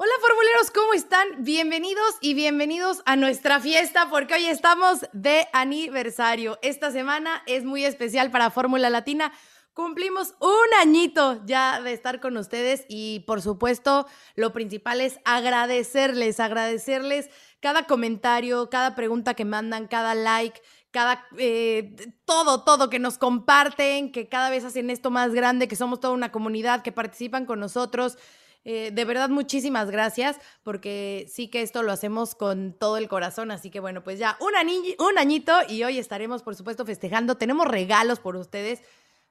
[0.00, 1.42] Hola formuleros, ¿cómo están?
[1.42, 6.56] Bienvenidos y bienvenidos a nuestra fiesta porque hoy estamos de aniversario.
[6.62, 9.32] Esta semana es muy especial para Fórmula Latina.
[9.74, 14.06] Cumplimos un añito ya de estar con ustedes y por supuesto
[14.36, 17.28] lo principal es agradecerles, agradecerles
[17.58, 24.12] cada comentario, cada pregunta que mandan, cada like, cada eh, todo, todo que nos comparten,
[24.12, 27.58] que cada vez hacen esto más grande, que somos toda una comunidad, que participan con
[27.58, 28.16] nosotros.
[28.64, 33.50] Eh, de verdad, muchísimas gracias, porque sí que esto lo hacemos con todo el corazón.
[33.50, 34.52] Así que bueno, pues ya un,
[34.98, 37.36] un añito y hoy estaremos, por supuesto, festejando.
[37.36, 38.82] Tenemos regalos por ustedes,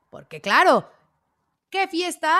[0.10, 0.90] porque claro,
[1.70, 2.40] ¿qué fiesta?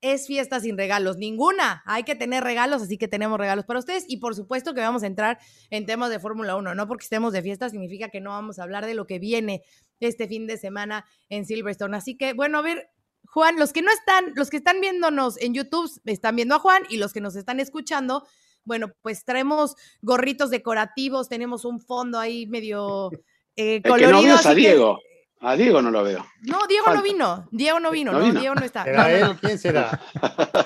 [0.00, 1.82] Es fiesta sin regalos, ninguna.
[1.84, 4.04] Hay que tener regalos, así que tenemos regalos para ustedes.
[4.06, 5.38] Y por supuesto que vamos a entrar
[5.70, 6.74] en temas de Fórmula 1.
[6.74, 9.62] No porque estemos de fiesta significa que no vamos a hablar de lo que viene
[9.98, 11.96] este fin de semana en Silverstone.
[11.96, 12.90] Así que, bueno, a ver,
[13.38, 16.82] Juan, los que no están, los que están viéndonos en YouTube están viendo a Juan
[16.88, 18.26] y los que nos están escuchando,
[18.64, 23.12] bueno, pues traemos gorritos decorativos, tenemos un fondo ahí medio
[23.54, 24.36] eh, colorido.
[24.44, 24.98] a Diego.
[25.38, 26.26] A Diego no lo veo.
[26.42, 27.48] No, Diego no vino.
[27.52, 28.82] Diego no vino, no, Diego no está.
[29.08, 29.36] él?
[29.40, 30.00] ¿Quién será?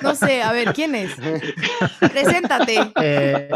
[0.00, 1.10] No sé, a ver, ¿quién es?
[2.00, 2.90] Preséntate.
[3.02, 3.50] Eh,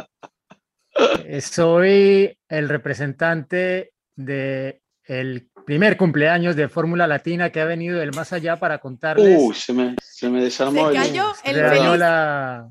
[1.25, 8.15] eh, soy el representante de el primer cumpleaños de Fórmula Latina que ha venido del
[8.15, 9.39] más allá para contarles.
[9.39, 11.99] Uy, se me, se me desarmó se cayó el, el feliz.
[11.99, 12.69] La...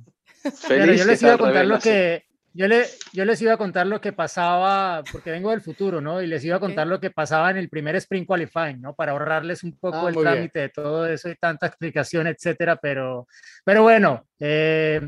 [0.55, 2.23] Feliz yo les iba a contar lo que
[2.53, 6.21] yo, le, yo les iba a contar lo que pasaba, porque vengo del futuro, ¿no?
[6.21, 8.95] Y les iba a contar lo que pasaba en el primer Spring Qualifying, ¿no?
[8.95, 12.77] Para ahorrarles un poco ah, el trámite de todo eso y tanta explicación, etcétera.
[12.77, 13.27] Pero,
[13.65, 15.01] pero bueno, eh,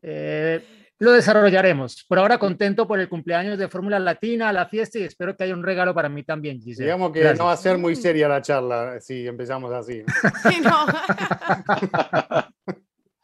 [0.00, 2.04] eh, lo desarrollaremos.
[2.04, 5.54] Por ahora contento por el cumpleaños de Fórmula Latina, la fiesta y espero que haya
[5.54, 6.86] un regalo para mí también, Giselle.
[6.86, 10.02] Digamos que no va a ser muy seria la charla si empezamos así.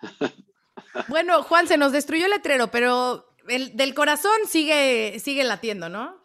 [1.08, 6.20] bueno, Juan, se nos destruyó el letrero, pero el, del corazón sigue, sigue latiendo, ¿no?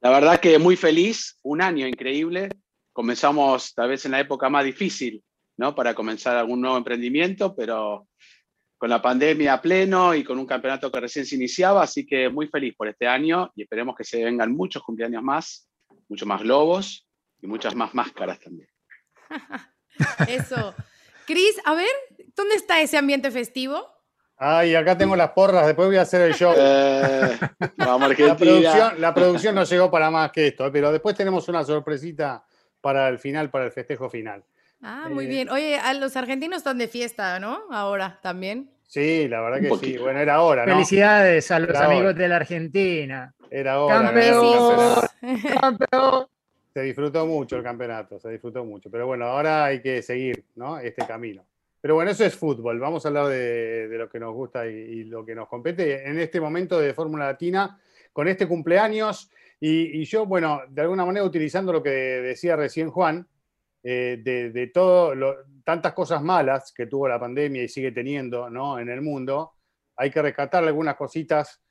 [0.00, 2.50] La verdad que muy feliz, un año increíble.
[2.92, 5.22] Comenzamos tal vez en la época más difícil,
[5.56, 5.74] ¿no?
[5.74, 8.06] Para comenzar algún nuevo emprendimiento, pero
[8.82, 12.28] con la pandemia a pleno y con un campeonato que recién se iniciaba, así que
[12.28, 15.70] muy feliz por este año y esperemos que se vengan muchos cumpleaños más,
[16.08, 17.06] muchos más globos
[17.40, 18.68] y muchas más máscaras también.
[20.26, 20.74] Eso.
[21.28, 21.92] Cris, a ver,
[22.34, 23.86] ¿dónde está ese ambiente festivo?
[24.36, 26.52] Ay, acá tengo las porras, después voy a hacer el show.
[26.56, 27.38] Eh,
[27.76, 31.62] vamos, la, producción, la producción no llegó para más que esto, pero después tenemos una
[31.62, 32.44] sorpresita
[32.80, 34.44] para el final, para el festejo final.
[34.80, 35.50] Ah, muy eh, bien.
[35.50, 37.62] Oye, a los argentinos están de fiesta, ¿no?
[37.70, 38.71] Ahora también.
[38.92, 39.96] Sí, la verdad que sí.
[39.96, 40.74] Bueno, era hora, ¿no?
[40.74, 43.34] Felicidades a los amigos de la Argentina.
[43.50, 44.02] Era hora.
[44.02, 44.96] Campeón.
[45.60, 46.26] Campeón.
[46.74, 48.90] Se disfrutó mucho el campeonato, se disfrutó mucho.
[48.90, 50.78] Pero bueno, ahora hay que seguir, ¿no?
[50.78, 51.42] Este camino.
[51.80, 52.78] Pero bueno, eso es fútbol.
[52.80, 56.38] Vamos a hablar de, lo que nos gusta y, lo que nos compete en este
[56.38, 57.80] momento de Fórmula Latina,
[58.12, 59.30] con este cumpleaños.
[59.58, 63.26] Y, y, yo, bueno, de alguna manera utilizando lo que decía recién Juan,
[63.82, 65.14] eh, de, de todo
[65.64, 68.78] tantas cosas malas que tuvo la pandemia y sigue teniendo ¿no?
[68.78, 69.54] en el mundo,
[69.96, 71.62] hay que rescatar algunas cositas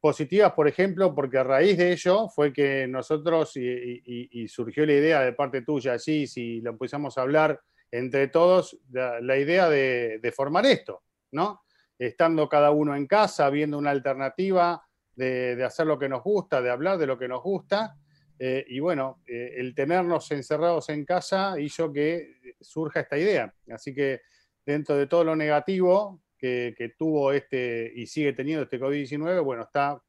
[0.00, 5.20] positivas, por ejemplo, porque a raíz de ello fue que nosotros, y, surgió la idea
[5.22, 10.32] de parte tuya, así, si lo empezamos a hablar entre todos, la, idea de, de,
[10.32, 11.02] formar esto,
[11.32, 11.62] ¿no?
[11.98, 14.80] Estando cada uno en casa, viendo una alternativa
[15.14, 17.96] de, de hacer lo que nos gusta, de hablar de lo que nos gusta,
[18.38, 23.52] eh, y bueno, eh, el tenernos encerrados en casa hizo que surja esta idea.
[23.70, 24.20] Así que
[24.64, 30.00] dentro de todo lo negativo que, tuvo este y sigue teniendo este COVID-19, bueno, está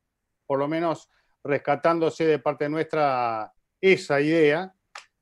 [0.46, 1.10] por lo menos
[1.44, 4.74] rescatándose de parte nuestra esa idea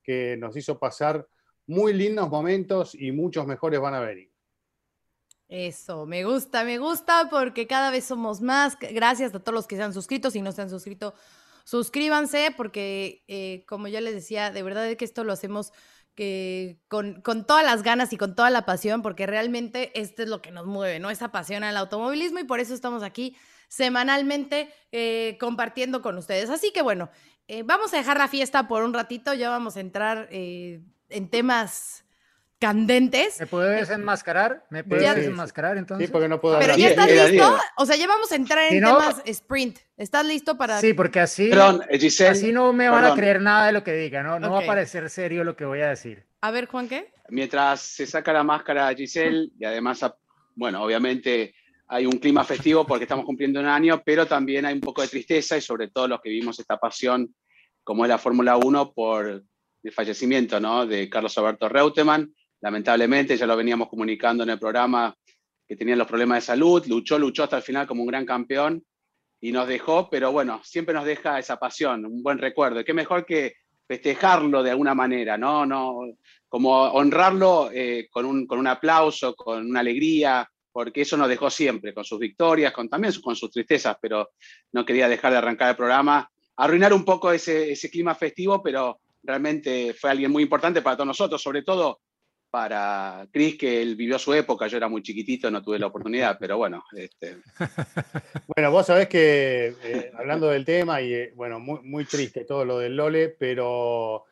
[0.04, 1.28] que nos hizo pasar
[1.68, 4.32] muy lindos momentos y muchos mejores van a venir.
[5.48, 8.78] Eso, me gusta, me gusta porque cada vez somos más.
[8.80, 10.32] Gracias a todos los que se han suscrito.
[10.32, 11.14] Si no se han suscrito,
[11.66, 15.74] suscríbanse porque, eh, como ya les decía, de verdad que esto lo hacemos
[16.88, 20.42] con, con, todas las ganas y con toda la pasión, porque realmente esto es lo
[20.42, 21.10] que nos mueve, ¿no?
[21.10, 23.36] Esa pasión al automovilismo y por eso estamos aquí
[23.68, 26.50] semanalmente eh, compartiendo con ustedes.
[26.50, 27.10] Así que bueno,
[27.50, 32.05] eh, vamos a dejar la fiesta por un ratito, ya vamos a entrar en temas
[32.60, 33.40] candentes.
[33.40, 34.66] ¿Me puedes enmascarar?
[34.70, 36.08] ¿Me puedes enmascarar entonces?
[36.08, 38.84] Sí, porque no puedo Pero ya estás listo, o sea, ya vamos a entrar en
[38.84, 39.80] temas sprint.
[39.98, 40.80] ¿Estás listo para...?
[40.80, 44.40] Sí, porque así, así no me van a creer nada de lo que diga, ¿no?
[44.40, 46.26] No va a parecer serio lo que voy a decir.
[46.42, 47.14] A ver, Juan, ¿qué?
[47.30, 50.06] Mientras se saca la máscara Giselle, y además,
[50.56, 51.56] bueno, obviamente
[51.88, 55.08] hay un clima festivo porque estamos cumpliendo un año, pero también hay un poco de
[55.08, 57.34] tristeza y sobre todo los que vivimos esta pasión,
[57.84, 59.44] como es la Fórmula 1, por
[59.84, 60.86] el fallecimiento ¿no?
[60.86, 65.16] de Carlos Alberto Reutemann, lamentablemente, ya lo veníamos comunicando en el programa,
[65.68, 68.84] que tenía los problemas de salud, luchó, luchó hasta el final como un gran campeón
[69.42, 72.84] y nos dejó, pero bueno, siempre nos deja esa pasión, un buen recuerdo.
[72.84, 73.56] qué mejor que
[73.88, 75.66] festejarlo de alguna manera, ¿no?
[75.66, 76.00] no
[76.48, 81.50] como honrarlo eh, con, un, con un aplauso, con una alegría, porque eso nos dejó
[81.50, 84.32] siempre, con sus victorias, con, también con sus tristezas, pero
[84.72, 89.00] no quería dejar de arrancar el programa, arruinar un poco ese, ese clima festivo, pero
[89.24, 92.00] realmente fue alguien muy importante para todos nosotros, sobre todo
[92.56, 96.38] para Chris, que él vivió su época, yo era muy chiquitito, no tuve la oportunidad,
[96.40, 96.86] pero bueno.
[96.96, 97.40] Este...
[98.56, 102.64] Bueno, vos sabés que, eh, hablando del tema, y eh, bueno, muy, muy triste todo
[102.64, 104.24] lo del Lole, pero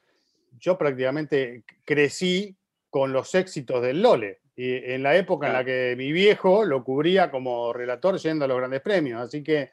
[0.58, 2.56] yo prácticamente crecí
[2.90, 4.40] con los éxitos del Lole.
[4.56, 8.48] Y en la época en la que mi viejo lo cubría como relator yendo a
[8.48, 9.20] los grandes premios.
[9.20, 9.72] Así que,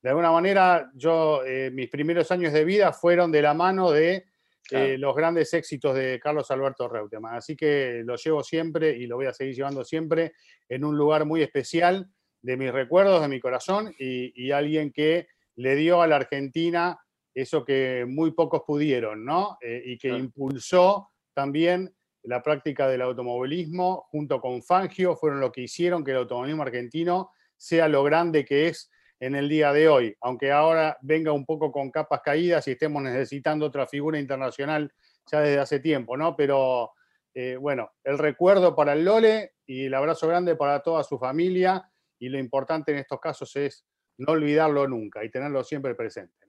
[0.00, 4.24] de alguna manera, yo, eh, mis primeros años de vida fueron de la mano de
[4.70, 7.34] eh, los grandes éxitos de Carlos Alberto Reutemann.
[7.34, 10.32] Así que lo llevo siempre y lo voy a seguir llevando siempre
[10.68, 12.08] en un lugar muy especial
[12.42, 16.98] de mis recuerdos, de mi corazón y, alguien que le dio a la Argentina
[17.34, 19.58] eso que muy pocos pudieron, ¿no?
[19.60, 25.62] Eh, y que impulsó también la práctica del automovilismo junto con Fangio, fueron lo que
[25.62, 30.16] hicieron que el automovilismo argentino sea lo grande que es en el día de hoy,
[30.20, 34.92] aunque ahora venga un poco con capas caídas y estemos necesitando otra figura internacional
[35.30, 36.36] ya desde hace tiempo, ¿no?
[36.36, 36.92] Pero
[37.34, 41.90] eh, bueno, el recuerdo para el Lole y el abrazo grande para toda su familia
[42.18, 43.84] y lo importante en estos casos es
[44.18, 46.47] no olvidarlo nunca y tenerlo siempre presente.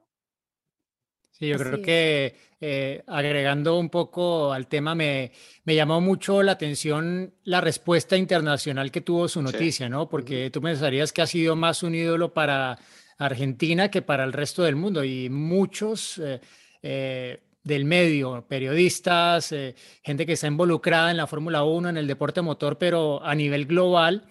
[1.39, 5.31] Sí, yo creo que eh, agregando un poco al tema, me,
[5.63, 10.09] me, llamó mucho la atención la respuesta internacional que tuvo su noticia, ¿no?
[10.09, 12.77] Porque tú pensarías que ha sido más un ídolo para
[13.17, 16.41] Argentina que para el resto del mundo y muchos eh,
[16.83, 19.55] eh, del medio, periodistas,
[20.03, 23.65] gente que está involucrada en la Fórmula 1, en el deporte motor, pero a nivel
[23.65, 24.25] global,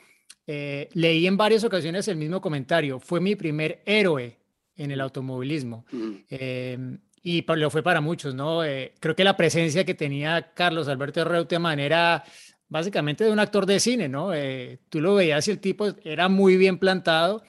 [0.46, 4.38] leí en varias ocasiones el mismo comentario, fue mi primer héroe
[4.78, 5.84] en el automovilismo.
[6.30, 8.64] Em, y lo fue para muchos, ¿no?
[8.64, 12.25] Eh, creo que la presencia que tenía Carlos Alberto Reutemann era
[12.69, 14.32] básicamente de un actor de cine, ¿no?
[14.32, 17.42] Eh, tú lo veías y el tipo era muy bien plantado.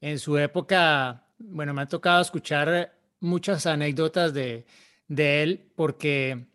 [0.00, 4.66] En su época, bueno, me ha tocado escuchar muchas anécdotas de,
[5.08, 6.46] de él porque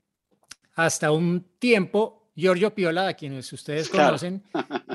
[0.76, 4.44] hasta un tiempo Giorgio Piola, a quienes ustedes conocen,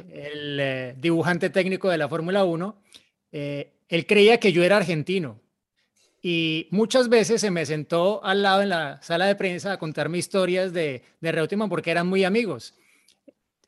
[0.08, 2.80] el eh, dibujante técnico de la Fórmula 1,
[3.88, 5.40] él creía que yo era argentino.
[6.22, 10.16] Y muchas veces se me sentó al lado en la sala de prensa a contarme
[10.16, 12.74] historias de, de Reutemann porque eran muy amigos.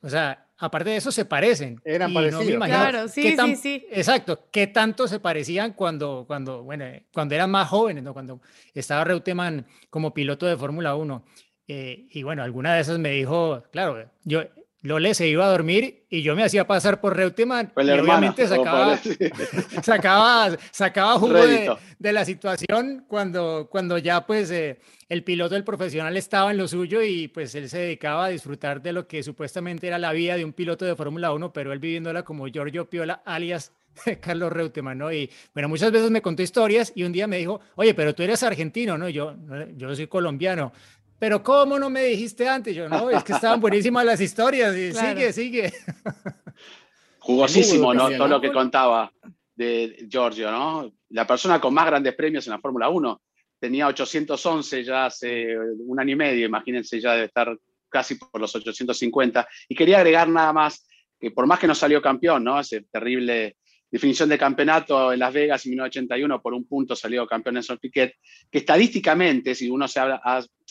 [0.01, 1.79] O sea, aparte de eso, se parecen.
[1.85, 2.65] Eran parecidos.
[2.65, 3.85] claro, sí, sí, sí.
[3.91, 4.47] Exacto.
[4.51, 8.13] ¿Qué tanto se parecían cuando, cuando, bueno, cuando eran más jóvenes, ¿no?
[8.13, 8.41] cuando
[8.73, 11.23] estaba Reutemann como piloto de Fórmula 1?
[11.67, 14.43] Eh, y bueno, alguna de esas me dijo, claro, yo
[14.87, 18.97] Lole se iba a dormir y yo me hacía pasar por Reutemann y obviamente sacaba,
[19.83, 21.45] sacaba, sacaba jugo
[21.99, 24.79] de, la situación cuando, cuando ya pues eh,
[25.09, 28.81] el piloto del profesional estaba en lo suyo y pues él se dedicaba a disfrutar
[28.81, 31.79] de lo que supuestamente era la vida de un piloto de Fórmula 1, pero él
[31.79, 33.73] viviéndola como Giorgio Piola, alias
[34.21, 35.11] Carlos Reutemann, ¿no?
[35.11, 38.23] Y bueno, muchas veces me contó historias y un día me dijo, oye, pero tú
[38.23, 39.09] eres argentino, ¿no?
[39.09, 39.35] Yo,
[39.75, 40.71] yo soy colombiano
[41.19, 42.75] pero ¿cómo no me dijiste antes?
[42.75, 45.73] Yo, no, es que estaban buenísimas las historias y sigue, sigue.
[47.19, 48.09] Jugosísimo, ¿no?
[48.09, 49.11] Todo lo que contaba
[49.55, 50.93] de Giorgio, ¿no?
[51.09, 53.21] La persona con más grandes premios en la Fórmula 1.
[53.59, 57.57] Tenía 811 ya hace un año y medio, imagínense, ya debe estar
[57.89, 59.47] casi por los 850.
[59.67, 60.87] Y quería agregar nada más,
[61.19, 62.59] que por más que no salió campeón, ¿no?
[62.59, 63.56] Ese terrible
[63.89, 68.15] definición de campeonato en Las Vegas en 1981, por un punto salió campeón Nelson Piquet,
[68.51, 70.21] que estadísticamente, si uno se habla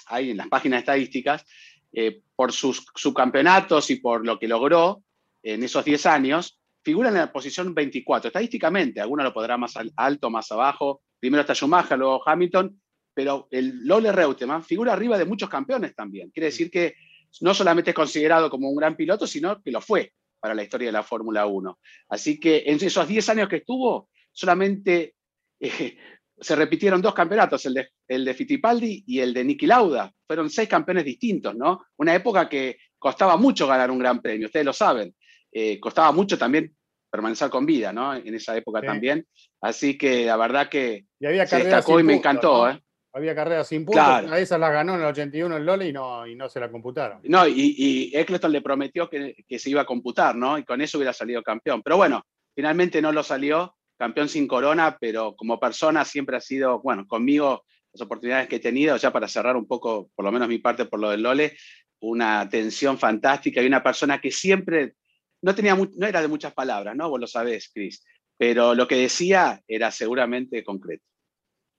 [0.07, 1.45] ahí en las páginas estadísticas,
[1.93, 5.03] eh, por sus subcampeonatos y por lo que logró,
[5.43, 8.29] en esos 10 años, figura en la posición 24.
[8.29, 11.03] Estadísticamente, algunos lo podrá más alto, más abajo.
[11.19, 12.81] Primero está Schumacher, luego Hamilton,
[13.15, 16.31] pero el Lole Reutemann figura arriba de muchos campeones también.
[16.31, 16.95] Quiere decir que
[17.41, 20.89] no solamente es considerado como un gran piloto, sino que lo fue para la historia
[20.89, 21.79] de la Fórmula 1.
[22.09, 25.15] Así que en esos 10 años que estuvo, solamente
[25.61, 25.97] eh,
[26.39, 30.13] se repitieron dos campeonatos, el de, el de Fittipaldi y el de Niki Lauda.
[30.27, 31.87] Fueron seis campeones distintos, ¿no?
[31.97, 35.15] Una época que costaba mucho ganar un gran premio, ustedes lo saben.
[35.51, 36.75] Eh, costaba mucho también
[37.11, 38.15] permanecer con vida, ¿no?
[38.15, 39.27] En esa época también.
[39.63, 42.83] Así que la verdad que se destacó y me encantó, ¿eh?
[43.17, 44.27] Había carreras sin puntos, claro.
[44.27, 46.61] una de esas las ganó en el 81 el Lole y no, y no se
[46.61, 47.21] la computaron.
[47.25, 50.59] No, y, y Eccleston le prometió que, que, se iba a computar, ¿no?
[50.59, 51.83] Y con eso hubiera salido campeón.
[51.83, 56.81] Pero bueno, finalmente no lo salió, campeón sin corona, pero como persona siempre ha sido,
[56.83, 60.47] bueno, conmigo las oportunidades que he tenido, ya para cerrar un poco, por lo menos
[60.47, 61.57] mi parte por lo del Lole,
[62.01, 64.95] una atención fantástica y una persona que siempre
[65.41, 67.09] no, tenía no era de muchas palabras, ¿no?
[67.09, 68.05] Vos lo sabés, Cris,
[68.37, 71.05] pero lo que decía era seguramente concreto.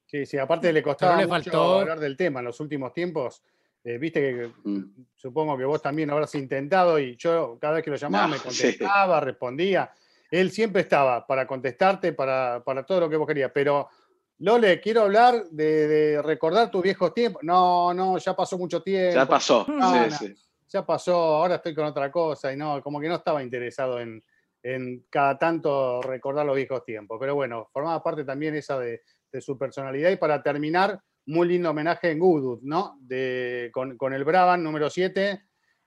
[0.07, 3.43] Sí, sí, aparte le costaba le mucho hablar del tema en los últimos tiempos.
[3.83, 5.05] Eh, viste que mm.
[5.15, 9.19] supongo que vos también habrás intentado y yo cada vez que lo llamaba me contestaba,
[9.19, 9.91] respondía.
[10.31, 13.89] Él siempre estaba para contestarte, para, para, todo lo que vos querías, pero
[14.39, 17.43] Lole, quiero hablar de, recordar tus viejos tiempos.
[17.43, 19.15] No, no, ya pasó mucho tiempo.
[19.15, 20.35] Ya pasó, sí, sí.
[20.69, 24.21] Ya pasó, ahora estoy con otra cosa y no, como que no estaba interesado en,
[24.61, 27.17] en cada tanto recordar los viejos tiempos.
[27.19, 30.11] Pero bueno, formaba parte también esa de, de su personalidad.
[30.11, 32.97] Y para terminar, muy lindo homenaje en Goodwood, ¿no?
[33.01, 35.41] De, con, con el Brabham número 7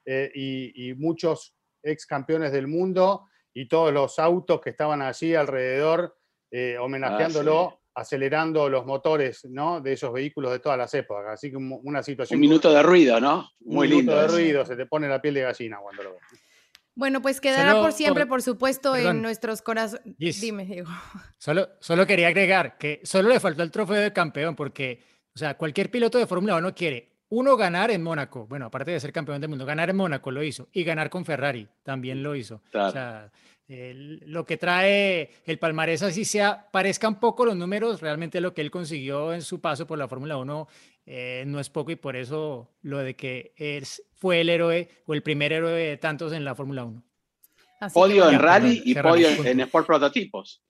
[0.04, 5.34] eh, y, y, muchos ex campeones del mundo y todos los autos que estaban allí
[5.34, 6.16] alrededor
[6.50, 7.72] eh, homenajeándolo.
[7.74, 9.80] Ah, acelerando los motores ¿no?
[9.80, 11.26] de esos vehículos de todas las épocas.
[11.28, 12.36] Así que una situación.
[12.38, 13.50] Un minuto de ruido, ¿no?
[13.60, 14.12] Muy un lindo.
[14.12, 16.22] Un minuto de ruido, se te pone la piel de gallina cuando lo ves.
[17.00, 20.04] Bueno, pues quedará por siempre, por, supuesto, en nuestros corazones.
[20.18, 20.90] Dime, Diego.
[21.38, 25.02] Solo, solo quería agregar que solo le faltó el trofeo de campeón, porque,
[25.34, 28.46] o sea, cualquier piloto de Fórmula 1 quiere, uno, ganar en Mónaco.
[28.46, 30.68] Bueno, aparte de ser campeón del mundo, ganar en Mónaco lo hizo.
[30.72, 32.60] Y ganar con Ferrari también lo hizo.
[32.74, 33.32] O sea,
[33.66, 38.70] lo que trae el palmarés, así sea, parezcan poco los números, realmente lo que él
[38.70, 40.68] consiguió en su paso por la Fórmula 1
[41.12, 45.12] eh, no es poco y por eso lo de que él fue el héroe o
[45.12, 47.02] el primer héroe de tantos en la Fórmula 1.
[47.92, 50.62] podio en rally y podio en Sport Prototipos.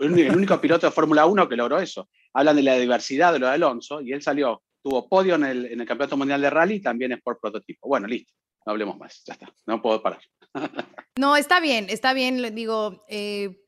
[0.00, 2.08] El único piloto de Fórmula 1 que logró eso.
[2.32, 5.66] Hablan de la diversidad de lo de Alonso y él salió, tuvo podio en el,
[5.66, 7.86] en el Campeonato Mundial de Rally y también en Sport Prototipo.
[7.86, 8.32] Bueno, listo,
[8.64, 10.20] no hablemos más, ya está, no puedo parar.
[11.16, 13.62] No, está bien, está bien, digo, eh,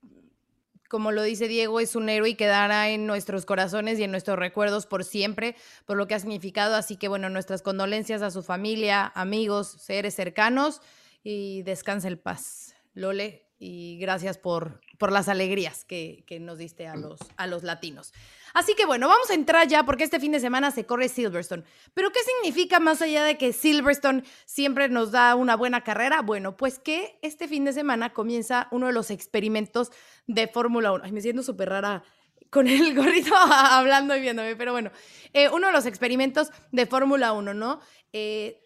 [0.89, 4.39] como lo dice Diego, es un héroe y quedará en nuestros corazones y en nuestros
[4.39, 6.75] recuerdos por siempre, por lo que ha significado.
[6.75, 10.81] Así que, bueno, nuestras condolencias a su familia, amigos, seres cercanos
[11.23, 12.75] y descansa el paz.
[12.95, 17.63] Lole, y gracias por, por las alegrías que, que, nos diste a los, a los
[17.63, 18.13] latinos.
[18.53, 21.65] Así que bueno, vamos a entrar ya porque este fin de semana se corre Silverstone.
[21.95, 26.21] Pero ¿qué significa más allá de que Silverstone siempre nos da una buena carrera?
[26.23, 29.91] Bueno, pues que este fin de semana comienza uno de los experimentos
[30.27, 31.05] de Fórmula 1.
[31.05, 32.03] Ay, me siento súper rara
[32.51, 34.91] con el gorrito hablando y viéndome, pero bueno,
[35.33, 37.81] eh, uno de los experimentos de Fórmula 1, ¿no?
[38.13, 38.63] Eh,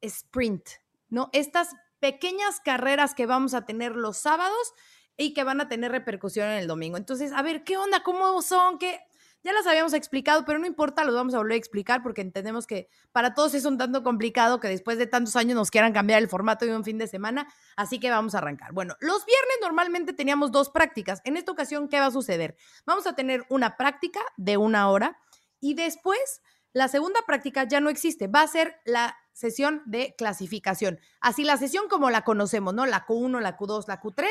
[0.00, 0.68] sprint,
[1.08, 1.30] ¿no?
[1.32, 4.74] Estas pequeñas carreras que vamos a tener los sábados
[5.16, 6.98] y que van a tener repercusión en el domingo.
[6.98, 8.02] Entonces, a ver, ¿qué onda?
[8.02, 8.78] ¿Cómo son?
[8.78, 9.00] ¿Qué?
[9.42, 12.66] Ya las habíamos explicado, pero no importa, los vamos a volver a explicar porque entendemos
[12.66, 16.20] que para todos es un tanto complicado que después de tantos años nos quieran cambiar
[16.20, 18.72] el formato de un fin de semana, así que vamos a arrancar.
[18.72, 21.22] Bueno, los viernes normalmente teníamos dos prácticas.
[21.24, 22.54] En esta ocasión, ¿qué va a suceder?
[22.84, 25.18] Vamos a tener una práctica de una hora
[25.58, 26.42] y después
[26.74, 30.98] la segunda práctica ya no existe, va a ser la sesión de clasificación.
[31.20, 32.86] Así la sesión como la conocemos, ¿no?
[32.86, 34.26] La Q1, la Q2, la Q3,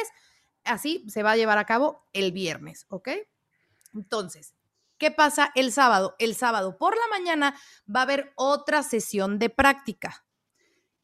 [0.64, 3.10] así se va a llevar a cabo el viernes, ¿ok?
[3.94, 4.56] Entonces,
[4.98, 6.16] ¿qué pasa el sábado?
[6.18, 7.56] El sábado por la mañana
[7.94, 10.26] va a haber otra sesión de práctica.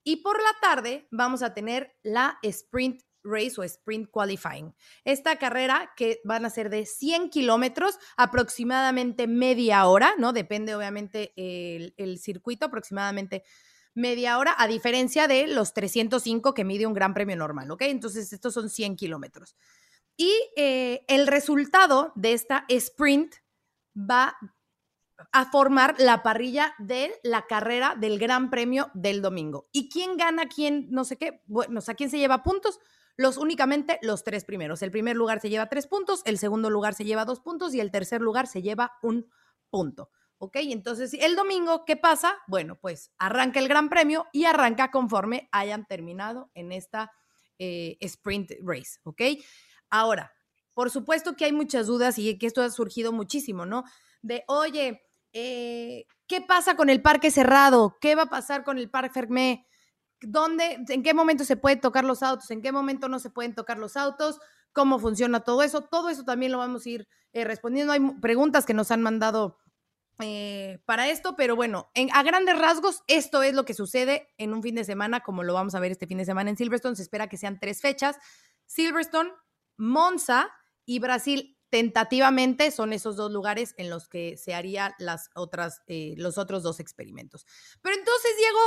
[0.04, 4.74] Y por la tarde vamos a tener la sprint Race o Sprint Qualifying.
[5.04, 10.34] Esta carrera que van a ser de 100 kilómetros, aproximadamente media hora, ¿no?
[10.34, 13.44] Depende obviamente el, el, circuito, aproximadamente
[13.94, 17.84] media hora, a diferencia de los 305 que mide un gran premio normal, ¿ok?
[17.84, 19.56] Entonces estos son 100 kilómetros.
[20.16, 23.36] Y eh, el resultado de esta sprint
[23.96, 24.38] va
[25.32, 29.68] a formar la parrilla de la carrera del Gran Premio del domingo.
[29.72, 30.48] ¿Y quién gana?
[30.48, 31.42] ¿Quién no sé qué?
[31.46, 32.80] Bueno, o ¿quién se lleva puntos?
[33.20, 34.82] los únicamente los tres primeros.
[34.82, 37.82] El primer lugar se lleva tres puntos, el segundo lugar se lleva dos puntos y
[37.82, 39.30] el tercer lugar se lleva un
[39.70, 40.10] punto.
[40.40, 40.56] ¿Ok?
[40.62, 42.38] Entonces, el domingo, ¿qué pasa?
[42.48, 47.12] Bueno, pues arranca el Gran Premio y arranca conforme hayan terminado en esta
[47.60, 49.22] eh, sprint race, ¿ok?
[49.90, 50.32] Ahora,
[50.74, 53.84] por supuesto que hay muchas dudas y que esto ha surgido muchísimo, ¿no?
[54.22, 55.02] De, oye,
[55.34, 57.98] eh, ¿qué pasa con el parque cerrado?
[58.00, 59.68] ¿Qué va a pasar con el parque Fermé?
[60.22, 62.50] ¿Dónde, en qué momento se pueden tocar los autos?
[62.52, 64.40] ¿En qué momento no se pueden tocar los autos?
[64.72, 65.82] ¿Cómo funciona todo eso?
[65.82, 67.92] Todo eso también lo vamos a ir eh, respondiendo.
[67.92, 69.58] Hay preguntas que nos han mandado
[70.22, 74.54] eh, para esto, pero bueno, en, a grandes rasgos, esto es lo que sucede en
[74.54, 76.96] un fin de semana, como lo vamos a ver este fin de semana en Silverstone.
[76.96, 78.18] Se espera que sean tres fechas.
[78.66, 79.32] Silverstone,
[79.78, 80.50] Monza
[80.86, 86.16] y Brasil tentativamente son esos dos lugares en los que se harían las otras, eh,
[86.18, 87.46] los otros dos experimentos.
[87.82, 88.60] Pero entonces, Diego,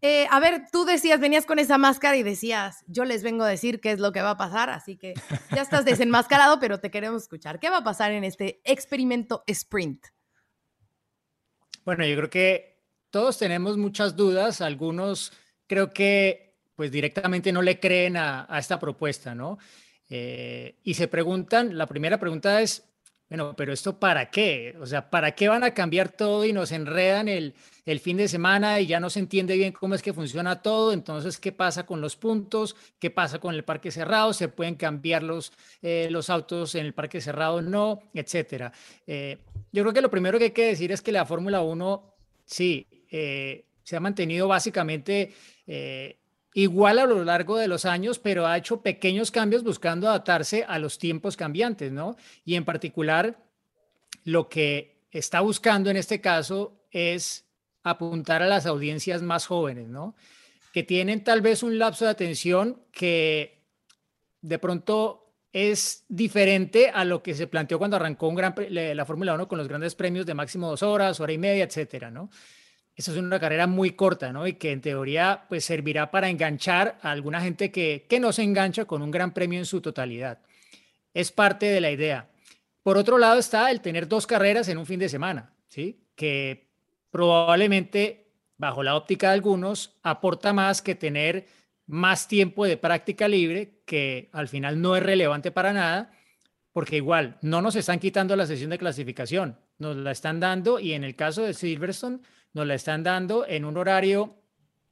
[0.00, 3.48] eh, a ver, tú decías, venías con esa máscara y decías, yo les vengo a
[3.48, 5.14] decir qué es lo que va a pasar, así que
[5.54, 7.60] ya estás desenmascarado, pero te queremos escuchar.
[7.60, 10.06] ¿Qué va a pasar en este experimento sprint?
[11.86, 15.32] Bueno, yo creo que todos tenemos muchas dudas, algunos
[15.68, 19.58] creo que pues directamente no le creen a, a esta propuesta, ¿no?
[20.10, 22.84] Eh, y se preguntan, la primera pregunta es,
[23.28, 24.76] bueno, pero esto para qué?
[24.80, 27.54] O sea, ¿para qué van a cambiar todo y nos enredan el,
[27.84, 30.92] el, fin de semana y ya no se entiende bien cómo es que funciona todo?
[30.92, 32.76] Entonces, ¿qué pasa con los puntos?
[33.00, 34.32] ¿Qué pasa con el parque cerrado?
[34.32, 35.52] ¿Se pueden cambiar los,
[35.82, 37.60] eh, los autos en el parque cerrado?
[37.62, 38.72] No, etcétera.
[39.06, 39.38] Eh,
[39.72, 42.14] yo creo que lo primero que hay que decir es que la Fórmula 1,
[42.44, 45.32] sí, se ha mantenido básicamente
[46.56, 50.78] igual a lo largo de los años, pero ha hecho pequeños cambios buscando adaptarse a
[50.78, 52.16] los tiempos cambiantes, ¿no?
[52.46, 53.36] Y en particular,
[54.24, 57.44] lo que está buscando en este caso es
[57.82, 60.16] apuntar a las audiencias más jóvenes, ¿no?
[60.72, 63.62] Que tienen tal vez un lapso de atención que
[64.40, 69.34] de pronto es diferente a lo que se planteó cuando arrancó un gran, la Fórmula
[69.34, 72.30] 1 con los grandes premios de máximo dos horas, hora y media, etcétera, ¿no?
[72.96, 74.46] Esa es una carrera muy corta, ¿no?
[74.46, 78.42] Y que en teoría pues servirá para enganchar a alguna gente que, que no se
[78.42, 80.38] engancha con un gran premio en su totalidad.
[81.12, 82.28] Es parte de la idea.
[82.82, 86.06] Por otro lado está el tener dos carreras en un fin de semana, ¿sí?
[86.14, 86.68] Que
[87.10, 91.46] probablemente, bajo la óptica de algunos, aporta más que tener
[91.86, 96.12] más tiempo de práctica libre, que al final no es relevante para nada,
[96.72, 100.92] porque igual no nos están quitando la sesión de clasificación, nos la están dando y
[100.92, 102.20] en el caso de Silverstone
[102.56, 104.34] nos la están dando en un horario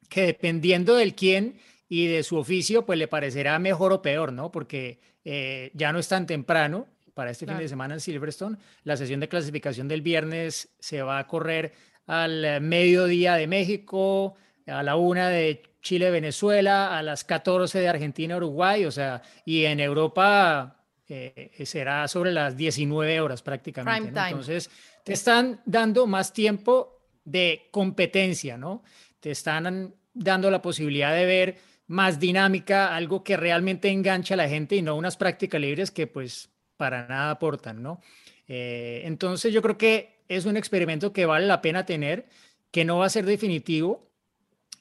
[0.07, 1.57] que dependiendo del quién
[1.89, 4.51] y de su oficio, pues le parecerá mejor o peor, ¿no?
[4.51, 8.57] Porque eh, ya no es tan temprano para este fin de semana en Silverstone.
[8.83, 11.73] La sesión de clasificación del viernes se va a correr
[12.05, 14.35] al mediodía de México,
[14.67, 19.65] a la una de Chile, Venezuela, a las 14 de Argentina, Uruguay, o sea, y
[19.65, 24.19] en Europa eh, será sobre las 19 horas prácticamente.
[24.19, 24.69] Entonces,
[25.03, 26.95] te están dando más tiempo
[27.25, 28.83] de competencia, ¿no?
[29.19, 31.57] Te están dando la posibilidad de ver
[31.87, 36.07] más dinámica, algo que realmente engancha a la gente y no unas prácticas libres que
[36.07, 38.01] pues para nada aportan, ¿no?
[38.47, 42.27] Eh, entonces yo creo que es un experimento que vale la pena tener,
[42.71, 44.09] que no va a ser definitivo,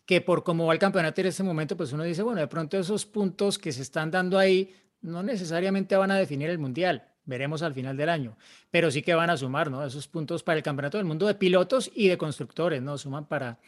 [0.06, 2.78] que por cómo va el campeonato en este momento, pues uno dice, bueno, de pronto
[2.78, 7.62] esos puntos que se están dando ahí no necesariamente van a definir el mundial veremos
[7.62, 8.36] al final del año,
[8.70, 9.84] pero sí que van a sumar, ¿no?
[9.84, 12.98] Esos puntos para el campeonato del mundo de pilotos y de constructores, ¿no?
[12.98, 13.58] Suman para,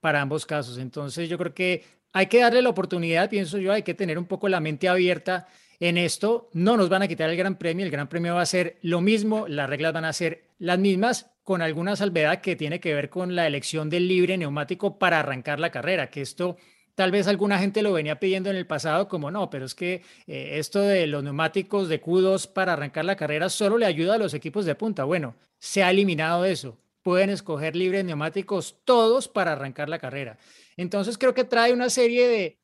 [0.00, 0.78] para ambos casos.
[0.78, 4.26] Entonces yo creo que hay que darle la oportunidad, pienso yo, hay que tener un
[4.26, 5.48] poco la mente abierta
[5.80, 6.50] en esto.
[6.52, 9.00] No nos van a quitar el Gran Premio, el Gran Premio va a ser lo
[9.00, 13.10] mismo, las reglas van a ser las mismas, con alguna salvedad que tiene que ver
[13.10, 16.56] con la elección del libre neumático para arrancar la carrera, que esto
[16.94, 20.02] Tal vez alguna gente lo venía pidiendo en el pasado como no, pero es que
[20.26, 24.18] eh, esto de los neumáticos de Q2 para arrancar la carrera solo le ayuda a
[24.18, 25.04] los equipos de punta.
[25.04, 26.78] Bueno, se ha eliminado eso.
[27.02, 30.38] Pueden escoger libres neumáticos todos para arrancar la carrera.
[30.76, 32.58] Entonces creo que trae una serie de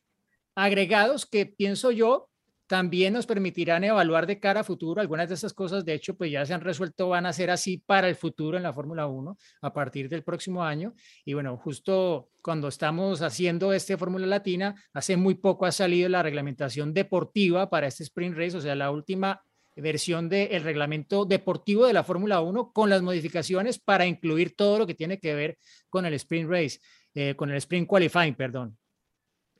[0.55, 2.29] agregados que pienso yo
[2.69, 5.01] también nos permitirán evaluar de cara a futuro.
[5.01, 7.79] Algunas de esas cosas, de hecho, pues ya se han resuelto, van a ser así
[7.79, 10.95] para el futuro en la Fórmula 1 a partir del próximo año.
[11.25, 16.23] Y bueno, justo cuando estamos haciendo este Fórmula Latina, hace muy poco ha salido la
[16.23, 19.43] reglamentación deportiva para este Sprint Race, o sea, la última
[19.75, 24.87] versión del reglamento deportivo de la Fórmula 1 con las modificaciones para incluir todo lo
[24.87, 26.81] que tiene que ver con el Sprint Race,
[27.15, 28.77] eh, con el Sprint Qualifying, perdón.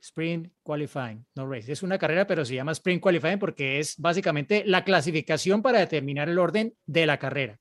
[0.01, 1.71] Sprint Qualifying, no race.
[1.71, 6.29] Es una carrera, pero se llama Sprint Qualifying porque es básicamente la clasificación para determinar
[6.29, 7.59] el orden de la carrera.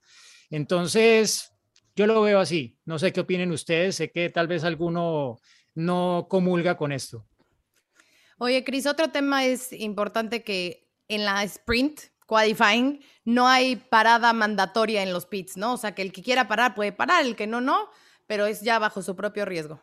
[0.50, 1.52] Entonces,
[1.94, 2.78] yo lo veo así.
[2.84, 3.96] No sé qué opinen ustedes.
[3.96, 5.38] Sé que tal vez alguno
[5.74, 7.26] no comulga con esto.
[8.38, 15.02] Oye, Cris, otro tema es importante que en la Sprint Qualifying no hay parada mandatoria
[15.02, 15.72] en los pits, ¿no?
[15.72, 17.88] O sea, que el que quiera parar puede parar, el que no, no,
[18.26, 19.80] pero es ya bajo su propio riesgo.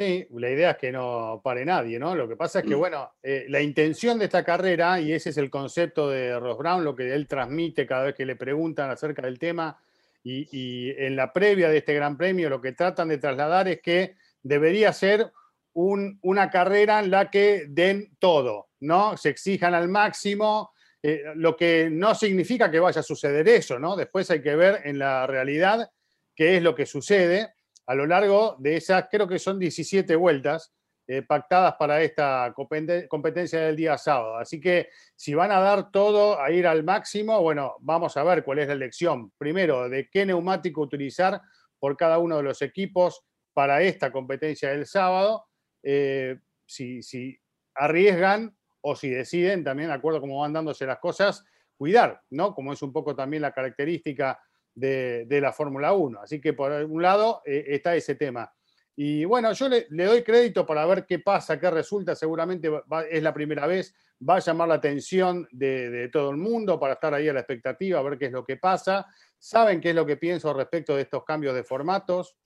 [0.00, 2.14] Sí, la idea es que no pare nadie, ¿no?
[2.14, 2.78] Lo que pasa es que, mm.
[2.78, 6.82] bueno, eh, la intención de esta carrera, y ese es el concepto de Ross Brown,
[6.82, 9.78] lo que él transmite cada vez que le preguntan acerca del tema,
[10.24, 14.14] y, en la previa de este Gran Premio lo que tratan de trasladar es que
[14.42, 15.32] debería ser
[15.74, 19.18] una carrera en la que den todo, ¿no?
[19.18, 23.96] Se exijan al máximo, eh, lo que no significa que vaya a suceder eso, ¿no?
[23.96, 25.90] Después hay que ver en la realidad
[26.34, 27.52] qué es lo que sucede
[27.90, 30.72] a lo largo de esas, creo que son 17 vueltas
[31.08, 34.36] eh, pactadas para esta competencia del día sábado.
[34.36, 38.44] Así que si van a dar todo a ir al máximo, bueno, vamos a ver
[38.44, 39.32] cuál es la elección.
[39.36, 41.40] Primero, de qué neumático utilizar
[41.80, 45.46] por cada uno de los equipos para esta competencia del sábado.
[45.82, 47.40] Eh, si, si
[47.74, 51.44] arriesgan o si deciden, también de acuerdo a cómo van dándose las cosas,
[51.76, 52.54] cuidar, ¿no?
[52.54, 54.40] Como es un poco también la característica
[54.74, 56.20] de, la Fórmula 1.
[56.20, 58.52] Así que por un lado eh, está ese tema.
[58.96, 62.14] Y bueno, yo le, doy crédito para ver qué pasa, qué resulta.
[62.14, 62.70] Seguramente
[63.10, 63.94] es la primera vez,
[64.28, 67.98] va a llamar la atención de, todo el mundo para estar ahí a la expectativa,
[67.98, 69.06] a ver qué es lo que pasa.
[69.38, 72.36] Saben qué es lo que pienso respecto de estos cambios de formatos,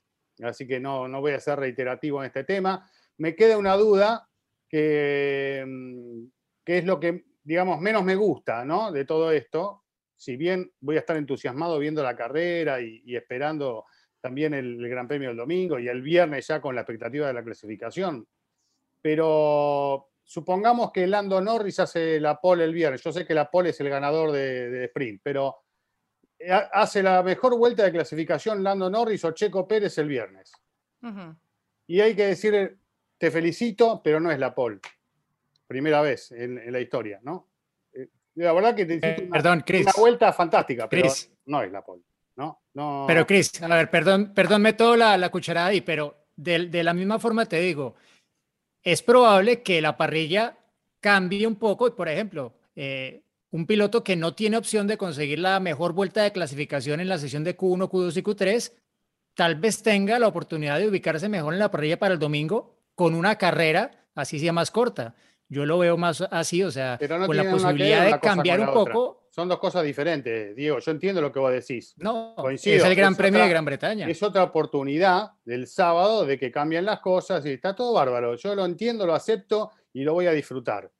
[0.42, 2.88] así que no, no voy a ser reiterativo en este tema.
[3.16, 4.28] Me queda una duda
[4.68, 6.24] que, mm,
[6.64, 8.92] que es lo que, digamos, menos me gusta ¿no?
[8.92, 9.83] de todo esto,
[10.24, 13.84] si bien voy a estar entusiasmado viendo la carrera y, esperando
[14.22, 17.44] también el, Gran Premio del domingo y el viernes ya con la expectativa de la
[17.44, 18.26] clasificación,
[19.02, 23.02] pero supongamos que Lando Norris hace la pole el viernes.
[23.02, 25.58] Yo sé que la pole es el ganador de, sprint, pero
[26.72, 30.52] hace la mejor vuelta de clasificación Lando Norris o Checo Pérez el viernes.
[31.86, 32.78] Y hay que decir,
[33.18, 34.80] te felicito, pero no es la pole.
[35.66, 37.53] Primera vez en la historia, ¿no?
[38.34, 41.08] La verdad que te hiciste eh, perdón, una, vuelta fantástica, pero
[41.46, 42.02] no es la pole.
[42.36, 42.62] ¿no?
[42.74, 43.04] No.
[43.06, 46.94] Pero Chris, a ver, perdón, perdón, meto la, la cucharada ahí, pero de, de, la
[46.94, 47.94] misma forma te digo,
[48.82, 50.58] es probable que la parrilla
[51.00, 55.38] cambie un poco y, por ejemplo, eh, un piloto que no tiene opción de conseguir
[55.38, 58.72] la mejor vuelta de clasificación en la sesión de Q1, Q2 y Q3,
[59.36, 63.14] tal vez tenga la oportunidad de ubicarse mejor en la parrilla para el domingo con
[63.14, 65.14] una carrera así sea más corta.
[65.48, 69.24] Yo lo veo más así, o sea, con la posibilidad de cambiar un poco.
[69.30, 70.78] Son dos cosas diferentes, Diego.
[70.78, 71.94] Yo entiendo lo que vos decís.
[71.98, 72.76] No, Coincido.
[72.76, 74.08] es el Gran Premio de Gran Bretaña.
[74.08, 78.36] Es otra oportunidad del sábado de que cambien las cosas y está todo bárbaro.
[78.36, 80.90] Yo lo entiendo, lo acepto y lo voy a disfrutar.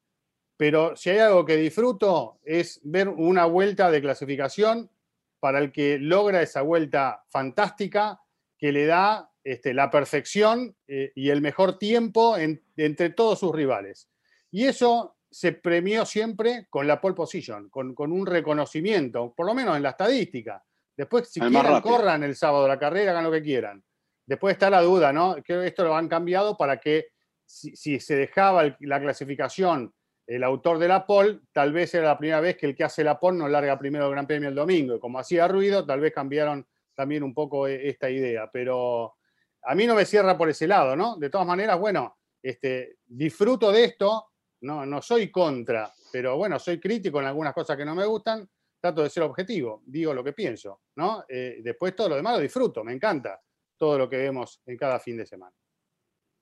[0.56, 4.90] Pero si hay algo que disfruto es ver una vuelta de clasificación
[5.38, 8.20] para el que logra esa vuelta fantástica
[8.58, 14.08] que le da este, la perfección eh, y el mejor tiempo entre todos sus rivales.
[14.54, 19.76] Y eso se premió siempre con la pole position, con, un reconocimiento, por lo menos
[19.76, 20.62] en la estadística.
[20.96, 23.82] Después, si quieren, corran el sábado la carrera, hagan lo que quieran.
[24.24, 25.42] Después está la duda, ¿no?
[25.42, 27.08] Que esto lo han cambiado para que
[27.44, 29.92] si, se dejaba la clasificación
[30.24, 33.02] el autor de la pole, tal vez era la primera vez que el que hace
[33.02, 34.94] la pole no larga primero el Gran Premio el domingo.
[34.94, 36.64] Y como hacía ruido, tal vez cambiaron
[36.94, 38.48] también un poco e, esta idea.
[38.52, 39.16] Pero
[39.62, 41.16] a mí no me cierra por ese lado, ¿no?
[41.16, 44.28] De todas maneras, bueno, este, disfruto de esto,
[44.64, 48.48] no, no soy contra, pero bueno, soy crítico en algunas cosas que no me gustan,
[48.80, 51.24] trato de ser objetivo, digo lo que pienso, ¿no?
[51.28, 53.40] Eh, después todo lo demás lo disfruto, me encanta
[53.76, 55.54] todo lo que vemos en cada fin de semana.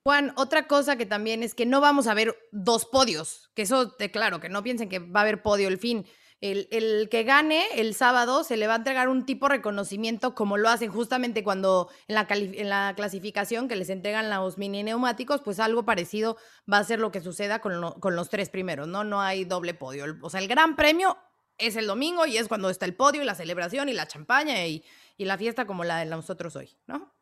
[0.05, 3.91] Juan, otra cosa que también es que no vamos a ver dos podios, que eso,
[3.91, 6.05] te claro, que no piensen que va a haber podio el fin.
[6.45, 10.57] El, que gane el sábado se le va a entregar un tipo de reconocimiento como
[10.57, 15.39] lo hacen justamente cuando en la, en la clasificación que les entregan los mini neumáticos,
[15.39, 16.35] pues algo parecido
[16.71, 19.05] va a ser lo que suceda con, los tres primeros, ¿no?
[19.05, 20.03] No hay doble podio.
[20.21, 21.17] O sea, el gran premio
[21.57, 24.67] es el domingo y es cuando está el podio y la celebración y la champaña
[24.67, 24.83] y,
[25.15, 27.15] y la fiesta como la de nosotros hoy, ¿no?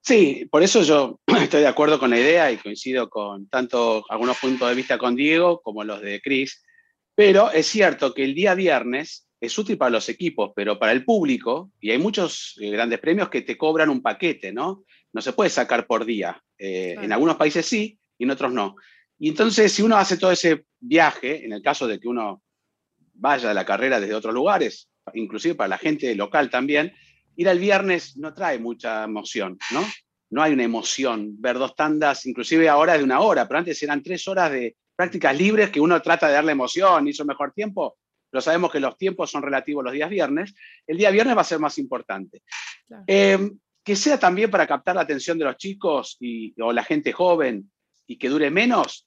[0.00, 4.38] Sí, por eso yo estoy de acuerdo con la idea y coincido con tanto algunos
[4.38, 6.62] puntos de vista con Diego como los de Cris
[7.16, 11.04] pero es cierto que el día viernes es útil para los equipos, pero para el
[11.04, 14.84] público, y hay muchos eh, grandes premios que te cobran un paquete, ¿no?
[15.12, 16.40] No se puede sacar por día.
[16.58, 18.76] Eh, en algunos países sí y en otros no.
[19.18, 22.42] Y entonces, si uno hace todo ese viaje, en el caso de que uno
[23.14, 26.92] vaya a la carrera desde otros lugares, inclusive para la gente local también,
[27.36, 29.82] ir al viernes no trae mucha emoción, ¿no?
[30.28, 31.40] No hay una emoción.
[31.40, 35.36] Ver dos tandas, inclusive ahora de una hora, pero antes eran tres horas de, prácticas
[35.36, 37.98] libres que uno trata de darle emoción, hizo mejor tiempo,
[38.30, 40.54] pero sabemos que los tiempos son relativos los días viernes,
[40.86, 42.42] el día viernes va a ser más importante.
[43.06, 47.12] Em, que sea también para captar la atención de los chicos y, o la gente
[47.12, 47.70] joven
[48.06, 49.06] y que dure menos,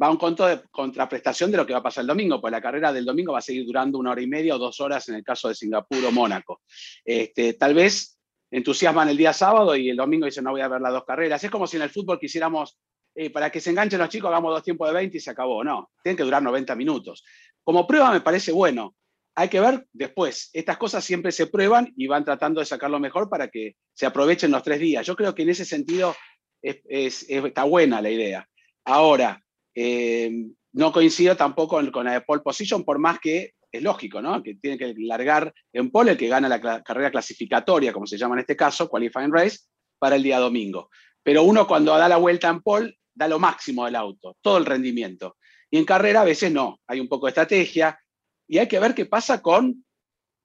[0.00, 2.60] va un conto de contraprestación de lo que va a pasar el domingo, pues la
[2.60, 5.16] carrera del domingo va a seguir durando una hora y media o dos horas en
[5.16, 6.60] el caso de Singapur o Mónaco.
[7.04, 8.18] Este, tal vez
[8.50, 11.42] entusiasman el día sábado y el domingo dicen no voy a ver las dos carreras.
[11.42, 12.78] Es como si en el fútbol quisiéramos,
[13.18, 15.64] eh, para que se enganchen los chicos, hagamos dos tiempos de 20 y se acabó.
[15.64, 17.24] No, tienen que durar 90 minutos.
[17.64, 18.94] Como prueba me parece bueno.
[19.34, 20.50] Hay que ver después.
[20.52, 24.06] Estas cosas siempre se prueban y van tratando de sacar lo mejor para que se
[24.06, 25.06] aprovechen los tres días.
[25.06, 26.14] Yo creo que en ese sentido
[26.62, 28.48] está buena la idea.
[28.84, 29.42] Ahora,
[29.74, 30.30] eh,
[30.72, 34.42] no coincido tampoco con, la de pole position, por más que es lógico, ¿no?
[34.42, 38.34] Que tiene que largar en pole el que gana la carrera clasificatoria, como se llama
[38.36, 39.58] en este caso, qualifying race,
[39.98, 40.90] para el día domingo.
[41.22, 44.66] Pero uno cuando da la vuelta en pole, da lo máximo del auto, todo el
[44.66, 45.36] rendimiento.
[45.70, 47.98] Y en carrera a veces no, hay un poco de estrategia
[48.46, 49.84] y hay que ver qué pasa con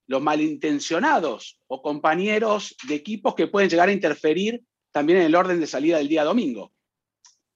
[0.07, 5.59] los malintencionados o compañeros de equipos que pueden llegar a interferir también en el orden
[5.59, 6.73] de salida del día domingo.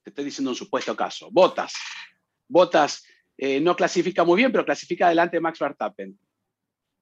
[0.03, 1.29] Te estoy diciendo un supuesto caso.
[1.31, 1.73] Botas.
[2.47, 3.03] Botas
[3.37, 6.17] eh, no clasifica muy bien, pero clasifica adelante Max Verstappen.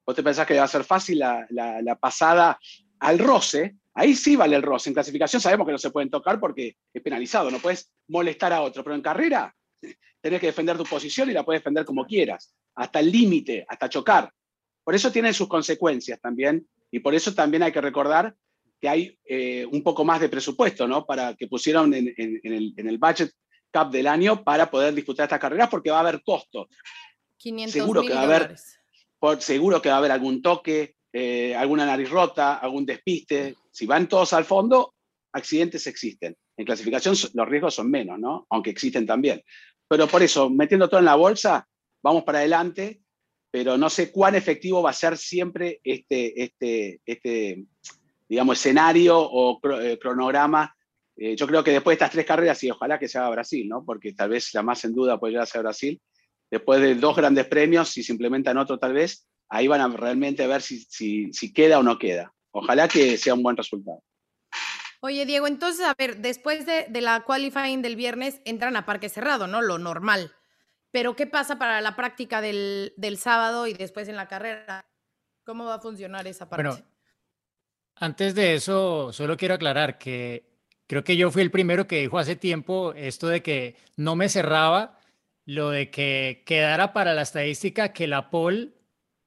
[0.06, 2.58] ¿Vos te pensás que va a ser fácil la, pasada
[3.00, 3.76] al roce?
[3.94, 4.90] Ahí sí vale el roce.
[4.90, 8.62] En clasificación sabemos que no se pueden tocar porque es penalizado, no puedes molestar a
[8.62, 9.54] otro, pero en carrera
[10.20, 13.88] tenés que defender tu posición y la puedes defender como quieras, hasta el límite, hasta
[13.88, 14.30] chocar.
[14.82, 18.34] Por eso tiene sus consecuencias también, y por eso también hay que recordar
[18.80, 21.06] que hay eh, un poco más de presupuesto, ¿no?
[21.06, 23.32] Para que pusieron en, el, en el budget
[23.74, 26.68] Cup del año para poder disputar estas carreras porque va a haber costo.
[27.38, 28.56] 500 seguro que va a haber,
[29.18, 33.56] por, seguro que va a haber algún toque, eh, alguna nariz rota, algún despiste.
[33.70, 34.94] Si van todos al fondo,
[35.32, 36.36] accidentes existen.
[36.56, 38.46] En clasificación los riesgos son menos, ¿no?
[38.50, 39.42] Aunque existen también.
[39.88, 41.66] Pero por eso, metiendo todo en la bolsa,
[42.02, 43.00] vamos para adelante,
[43.50, 47.64] pero no sé cuán efectivo va a ser siempre este, este, este
[48.28, 50.74] digamos, escenario o eh, cronograma
[51.16, 53.84] eh, yo creo que después de estas tres carreras, y ojalá que sea Brasil, ¿no?
[53.84, 56.00] porque tal vez la más en duda puede llegar a ser Brasil,
[56.50, 60.46] después de dos grandes premios, si se implementan otro tal vez, ahí van a realmente
[60.46, 60.80] ver si,
[61.32, 62.32] si, queda o no queda.
[62.50, 64.02] Ojalá que sea un buen resultado.
[65.00, 69.46] Oye, Diego, entonces, a ver, después de, la qualifying del viernes entran a parque cerrado,
[69.46, 69.60] ¿no?
[69.60, 70.32] Lo normal.
[70.90, 74.86] Pero, ¿qué pasa para la práctica del, del sábado y después en la carrera?
[75.44, 76.68] ¿Cómo va a funcionar esa parte?
[76.68, 76.86] Bueno,
[77.96, 80.54] antes de eso, solo quiero aclarar que
[80.86, 84.28] Creo que yo fui el primero que dijo hace tiempo esto de que no me
[84.28, 84.98] cerraba
[85.46, 88.72] lo de que quedara para la estadística que la pole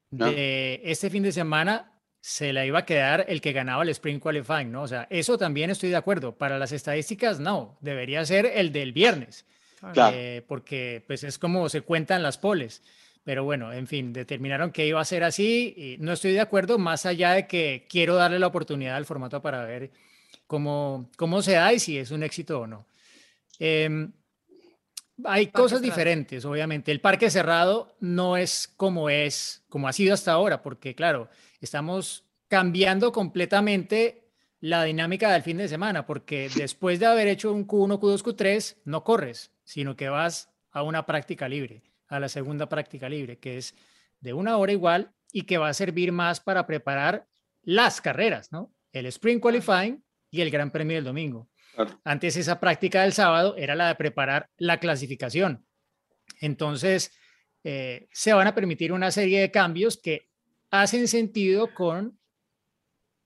[0.09, 1.91] de este fin de semana
[2.21, 4.83] se la iba a quedar el que ganaba el Spring Qualifying, ¿no?
[4.83, 6.37] O sea, eso también estoy de acuerdo.
[6.37, 9.45] Para las estadísticas, no, debería ser el del viernes,
[9.95, 12.83] eh, porque pues es como se cuentan las poles.
[13.23, 16.77] Pero bueno, en fin, determinaron que iba a ser así y no estoy de acuerdo,
[16.77, 19.91] más allá de que quiero darle la oportunidad al formato para ver
[20.47, 22.85] cómo, cómo se da y si es un éxito o no.
[23.59, 24.11] Em,
[25.25, 26.91] hay cosas diferentes, obviamente.
[26.91, 32.25] El parque cerrado no es como es, como ha sido hasta ahora, porque claro, estamos
[32.47, 34.27] cambiando completamente
[34.59, 38.77] la dinámica del fin de semana, porque después de haber hecho un Q1, Q2, Q3,
[38.85, 43.57] no corres, sino que vas a una práctica libre, a la segunda práctica libre, que
[43.57, 43.75] es
[44.19, 47.27] de una hora igual y que va a servir más para preparar
[47.63, 48.73] las carreras, ¿no?
[48.91, 51.49] El Spring Qualifying y el Gran Premio del domingo.
[52.03, 55.65] Antes esa práctica del sábado era la de preparar la clasificación.
[56.41, 57.11] Entonces,
[57.63, 60.29] eh, se van a permitir una serie de cambios que
[60.71, 62.17] hacen sentido con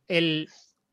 [0.08, 0.48] el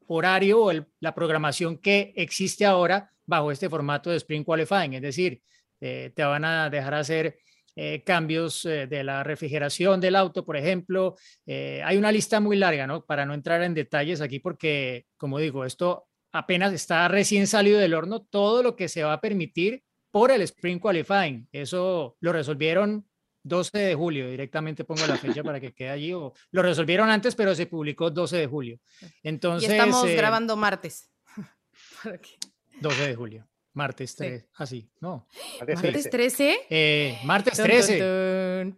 [0.07, 4.95] horario o la programación que existe ahora bajo este formato de Spring Qualifying.
[4.95, 5.43] Es decir,
[5.81, 7.39] eh, te van a dejar hacer
[7.77, 11.17] eh, cambios de la refrigeración del auto, por ejemplo.
[11.47, 13.05] hay una lista muy larga, ¿no?
[13.05, 17.95] Para no entrar en detalles aquí, porque, como digo, esto apenas está recién salido del
[17.95, 21.49] horno todo lo que se va a permitir por el Spring Qualifying.
[21.53, 23.07] Eso lo resolvieron
[23.45, 27.35] 12 de julio, directamente pongo la fecha para que quede allí, o lo resolvieron antes,
[27.35, 28.79] pero se publicó 12 de julio.
[29.23, 31.11] Entonces, y estamos eh, grabando martes.
[32.81, 33.49] 12 de julio.
[33.79, 35.29] Martes 3, así, ¿no?
[35.61, 36.67] ¿Martes 13?
[36.69, 38.73] Eh, martes 13.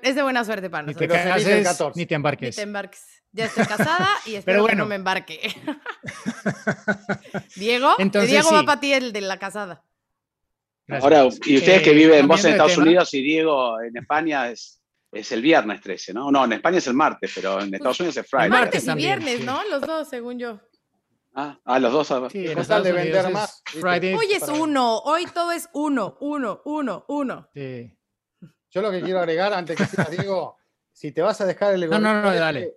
[0.00, 1.10] es de buena suerte para nosotros.
[1.10, 2.50] Ni te, cases, ni te embarques.
[2.50, 3.04] Ni te embarques.
[3.32, 5.40] Ya estoy casada y espero que no me embarque.
[7.56, 9.82] Diego, Entonces, Diego va para ti el de la casada.
[10.88, 14.80] Ahora, y ustedes que eh, viven vos en Estados Unidos y Diego en España es,
[15.10, 16.30] es el viernes 13, ¿no?
[16.30, 18.50] No, en España es el martes, pero en Estados Unidos es Friday.
[18.50, 19.68] Martes y viernes, ¿no?
[19.68, 20.60] Los dos, según yo.
[21.38, 22.10] Ah, ah los dos.
[22.10, 23.62] Ah, sí, de vender más.
[23.82, 27.48] Hoy es uno, hoy todo es uno, uno, uno, uno.
[27.54, 27.96] Sí.
[28.70, 30.56] Yo lo que quiero agregar antes que sigas, Diego,
[30.92, 32.76] si te vas a dejar el No, no, no, dale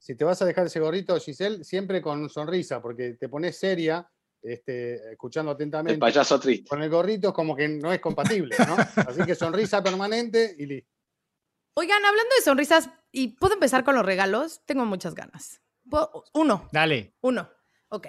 [0.00, 4.10] si te vas a dejar ese gorrito, Giselle, siempre con sonrisa, porque te pones seria,
[4.42, 5.92] este, escuchando atentamente.
[5.92, 6.68] El payaso triste.
[6.68, 8.76] Con el gorrito es como que no es compatible, ¿no?
[9.06, 10.90] Así que sonrisa permanente y listo.
[11.74, 14.62] Oigan, hablando de sonrisas, ¿y puedo empezar con los regalos?
[14.64, 15.60] Tengo muchas ganas.
[16.32, 16.68] Uno.
[16.72, 17.14] Dale.
[17.20, 17.50] Uno.
[17.90, 18.08] Ok.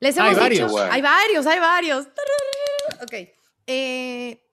[0.00, 0.78] Les hemos hay dicho.
[0.78, 2.06] Hay varios, hay varios.
[3.02, 3.14] Ok.
[3.66, 4.46] Eh,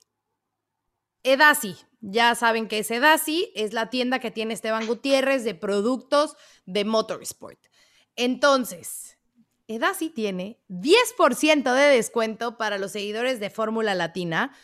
[1.23, 1.75] Edasi.
[1.99, 3.51] Ya saben que es Edasi.
[3.55, 6.35] Es la tienda que tiene Esteban Gutiérrez de productos
[6.65, 7.59] de Motorsport.
[8.15, 9.17] Entonces,
[9.67, 14.55] Edasi tiene 10% de descuento para los seguidores de Fórmula Latina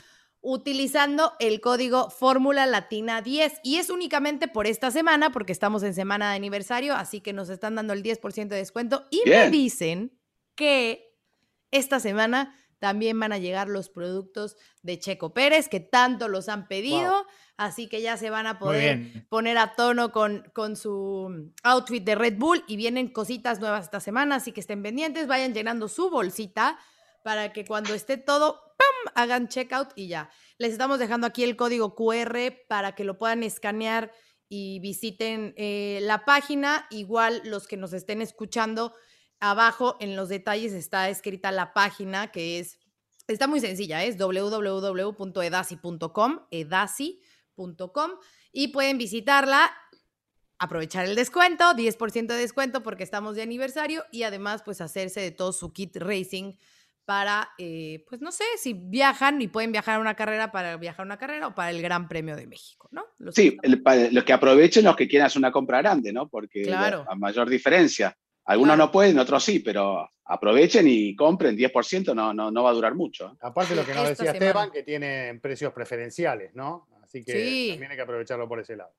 [0.50, 5.94] utilizando el código Fórmula Latina 10 y es únicamente por esta semana porque estamos en
[5.94, 9.04] semana de aniversario, así que nos están dando el 10% de descuento.
[9.12, 10.18] Y me dicen
[10.56, 11.14] que
[11.70, 16.70] esta semana también van a llegar los productos de Checo Pérez que tanto los han
[16.70, 17.26] pedido.
[17.58, 22.16] Así que ya se van a poder poner a tono con, con su outfit de
[22.16, 22.64] Red Bull.
[22.68, 26.80] Y vienen cositas nuevas esta semana, así que estén pendientes, vayan llenando su bolsita
[27.24, 29.14] para que cuando esté todo, ¡pam!
[29.16, 30.30] hagan checkout y ya.
[30.58, 32.38] Les estamos dejando aquí el código QR
[32.68, 34.12] para que lo puedan escanear
[34.50, 36.88] y visiten eh, la página.
[36.90, 38.94] Igual los que nos estén escuchando,
[39.40, 42.80] abajo en los detalles está escrita la página que es,
[43.28, 45.20] está muy sencilla, es www.edasi.com,
[46.52, 47.22] edasi
[48.52, 49.72] y pueden visitarla,
[50.60, 55.32] aprovechar el descuento, 10% de descuento porque estamos de aniversario y además pues hacerse de
[55.32, 56.54] todo su kit racing
[57.08, 61.04] para, eh, pues no sé, si viajan y pueden viajar a una carrera para viajar
[61.04, 63.06] a una carrera o para el Gran Premio de México, ¿no?
[63.32, 63.58] sí,
[64.12, 66.28] los que aprovechen los que quieran hacer una compra grande, ¿no?
[66.28, 67.06] Porque claro.
[67.08, 68.14] a mayor diferencia.
[68.44, 72.74] Algunos no pueden, otros sí, pero aprovechen y compren 10%, no, no, no va a
[72.74, 73.28] durar mucho.
[73.28, 73.38] ¿eh?
[73.40, 76.90] Aparte de lo que nos decía Esteban, que tienen precios preferenciales, ¿no?
[77.02, 78.92] Así que también hay que aprovecharlo por ese lado.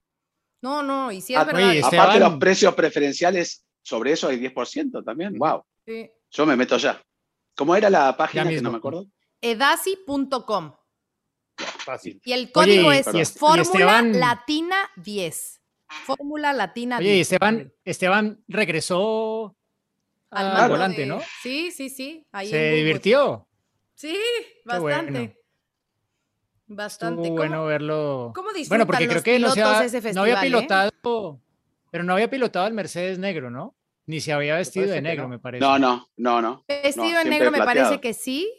[0.63, 1.77] No, no, y si es ah, verdad.
[1.83, 5.37] Aparte de los precios preferenciales, sobre eso hay 10% también.
[5.37, 5.63] Wow.
[6.31, 6.99] Yo me meto ya.
[7.59, 9.07] ¿Cómo era la página que no me acuerdo?
[9.41, 10.77] Edasi.com.
[11.57, 12.21] Fácil.
[12.25, 15.61] Y el código es Fórmula Latina 10.
[16.07, 17.11] Fórmula Latina 10.
[17.11, 19.57] Oye, Esteban, Esteban regresó
[20.31, 21.21] al, volante, ¿no?
[21.43, 22.25] Sí, sí, sí.
[22.45, 23.49] ¿Se divirtió?
[23.97, 24.17] Sí,
[24.65, 25.37] bastante.
[26.69, 27.31] Bastante.
[27.31, 28.31] bueno verlo.
[28.37, 30.45] ¿Cómo bueno, porque creo que no, no había eh?
[30.45, 31.41] pilotado,
[31.91, 33.75] pero no había pilotado el Mercedes negro, ¿no?
[34.09, 35.61] Ni se había vestido de negro, me parece.
[35.61, 36.65] No, no, no, no.
[36.67, 38.51] Vestido de negro me parece que sí.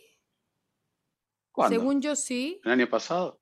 [1.52, 1.76] ¿Cuándo?
[1.76, 2.62] Según yo sí.
[2.64, 3.42] ¿El año pasado?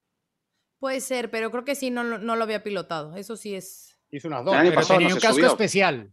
[0.80, 3.18] Puede ser, pero creo que sí, no, no lo había pilotado.
[3.18, 4.00] Eso sí es.
[4.10, 4.54] Hizo unas dos.
[4.54, 6.10] El año pasado tenía un casco especial.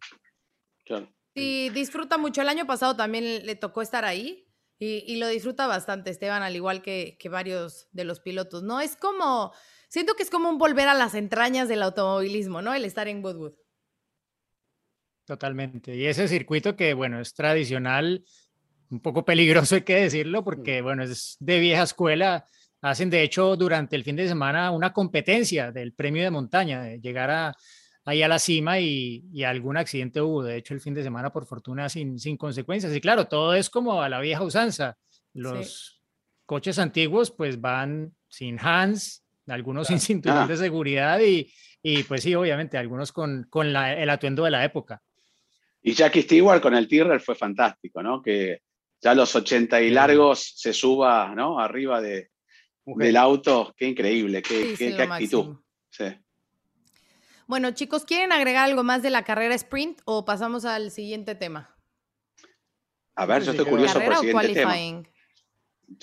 [0.85, 1.15] Claro.
[1.37, 2.43] Sí, disfruta mucho.
[2.43, 4.45] El año pasado también le tocó estar ahí.
[4.81, 8.81] Y, lo disfruta bastante, Esteban, al igual que, varios de los pilotos, ¿no?
[8.81, 9.53] Es como,
[9.89, 12.75] siento que es como un volver a las entrañas del automovilismo, ¿no?
[12.75, 13.55] El estar en Woodwood.
[15.25, 15.97] Totalmente.
[15.97, 18.25] Y ese circuito que, bueno, es tradicional,
[18.91, 20.85] un poco peligroso hay que decirlo, porque, mm.
[20.85, 22.47] bueno, es de vieja escuela.
[22.83, 27.01] Hacen, de hecho, durante el fin de semana una competencia del premio de montaña, de
[27.01, 27.57] llegar a,
[28.05, 31.47] ahí a la cima y, algún accidente hubo, de hecho el fin de semana por
[31.47, 32.95] fortuna sin, sin consecuencias.
[32.95, 34.99] Y claro, todo es como a la vieja usanza.
[35.33, 36.03] Los
[36.47, 40.47] coches antiguos pues van sin hands, algunos sin cinturón ah.
[40.47, 41.51] de seguridad y,
[41.83, 45.03] y, pues sí, obviamente, algunos con, con la, el atuendo de la época.
[45.87, 48.23] Y Jackie Stewart con el Tyrrell fue fantástico, ¿no?
[48.23, 48.63] Que
[49.03, 51.61] ya a los 80 y largos se suba, ¿no?
[51.61, 52.31] Arriba de,
[52.87, 55.57] del auto, qué increíble, qué, qué, actitud.
[55.91, 56.07] Sí.
[57.47, 61.77] Bueno, chicos, ¿quieren agregar algo más de la carrera sprint o pasamos al siguiente tema?
[63.15, 64.77] A ver, yo estoy curioso por el siguiente tema.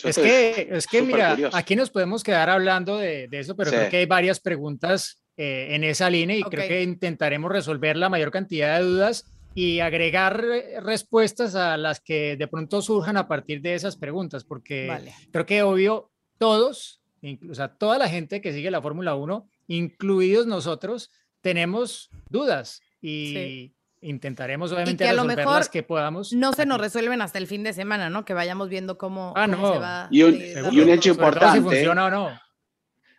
[0.04, 3.98] es, que, es que, mira, aquí nos podemos quedar hablando de, eso, pero creo que
[3.98, 8.78] hay varias preguntas eh, en esa línea y creo que intentaremos resolver la mayor cantidad
[8.78, 10.44] de dudas y agregar
[10.82, 14.90] respuestas a las que de pronto surjan a partir de esas preguntas, porque
[15.32, 21.12] creo que obvio todos, incluso toda la gente que sigue la Fórmula 1, incluidos nosotros,
[21.42, 26.34] tenemos dudas y intentaremos obviamente a lo mejor las que podamos.
[26.34, 28.26] No se nos resuelven hasta el fin de semana, ¿no?
[28.26, 30.08] Que vayamos viendo cómo, ah, se va.
[30.12, 31.62] Y un, hecho importante.
[31.62, 32.40] funciona o no.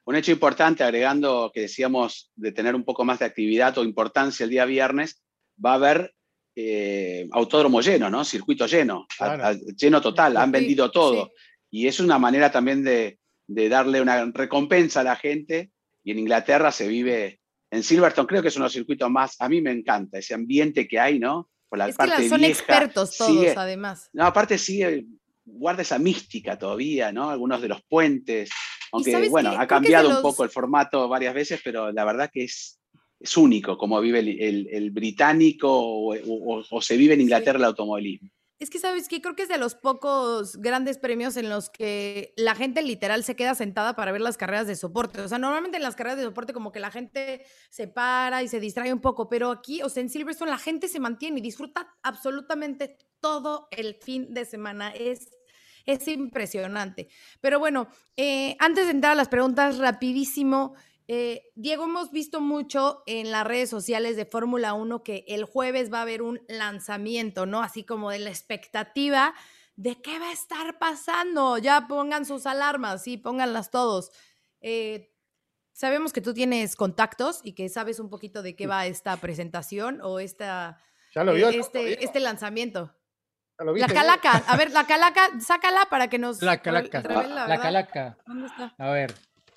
[0.05, 4.43] Un hecho importante, agregando que decíamos de tener un poco más de actividad o importancia
[4.43, 5.23] el día viernes,
[5.65, 6.15] va a haber
[6.55, 8.25] eh, autódromo lleno, ¿no?
[8.25, 9.07] Circuito lleno,
[9.77, 11.33] lleno total, han vendido todo.
[11.71, 15.71] Y es una manera también de, de darle una recompensa a la gente.
[16.05, 17.41] Y en Inglaterra se vive
[17.73, 20.35] en Silverstone creo que es uno de los circuitos más, a mí me encanta ese
[20.35, 21.49] ambiente que hay, ¿no?
[21.71, 24.11] Por la es parte que son expertos todos, además.
[24.13, 25.07] No, aparte sigue,
[25.47, 27.31] guarda esa mística todavía, ¿no?
[27.31, 28.51] Algunos de los puentes,
[28.93, 32.79] aunque bueno, ha cambiado un poco el formato varias veces, pero la verdad que es,
[33.23, 38.29] es único como vive el, británico o, se vive en Inglaterra el automovilismo.
[38.59, 42.33] es que sabes que creo que es de los pocos grandes premios en los que
[42.37, 45.21] la gente literal se queda sentada para ver las carreras de soporte.
[45.21, 48.49] O sea, normalmente en las carreras de soporte como que la gente se para y
[48.49, 51.43] se distrae un poco, pero aquí, o sea, en Silverstone la gente se mantiene y
[51.43, 54.91] disfruta absolutamente todo el fin de semana.
[54.91, 55.31] Es,
[55.87, 57.09] es impresionante.
[57.41, 60.75] Pero bueno, eh, antes de entrar a las preguntas, rapidísimo.
[61.15, 65.93] Eh, Diego, hemos visto mucho en las redes sociales de Fórmula 1 que el jueves
[65.93, 67.61] va a haber un lanzamiento, ¿no?
[67.61, 69.35] Así como de la expectativa
[69.77, 71.59] de qué va a estar pasando.
[71.59, 74.11] Ya pongan sus alarmas, sí, pónganlas todos.
[74.63, 75.13] Eh,
[75.75, 80.01] sabemos que tú tienes contactos y que sabes un poquito de qué va esta presentación
[80.03, 80.79] o esta,
[81.15, 82.91] eh, este, este lanzamiento.
[83.59, 86.41] La calaca, a ver, la calaca, sácala para que nos.
[86.41, 88.17] La calaca, la calaca.
[88.27, 88.75] ¿Dónde está?
[88.79, 89.15] A ver,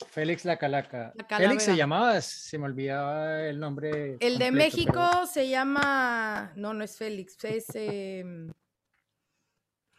[0.10, 1.14] Félix la Calaca.
[1.30, 4.18] Félix se llamaba, se me olvidaba el nombre.
[4.20, 6.52] El de México se llama.
[6.56, 7.66] No, no es Félix, es.
[7.74, 8.52] Em,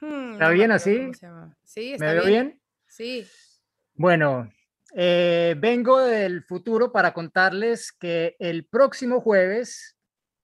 [0.00, 1.10] hmm, ¿Está bien así?
[1.62, 2.60] Sí, está ¿Me veo bien?
[2.86, 3.26] Sí.
[3.94, 4.50] Bueno,
[4.94, 9.98] eh, vengo del futuro para contarles que el próximo jueves,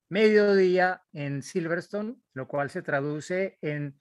[0.09, 3.99] mediodía en Silverstone, lo cual se traduce en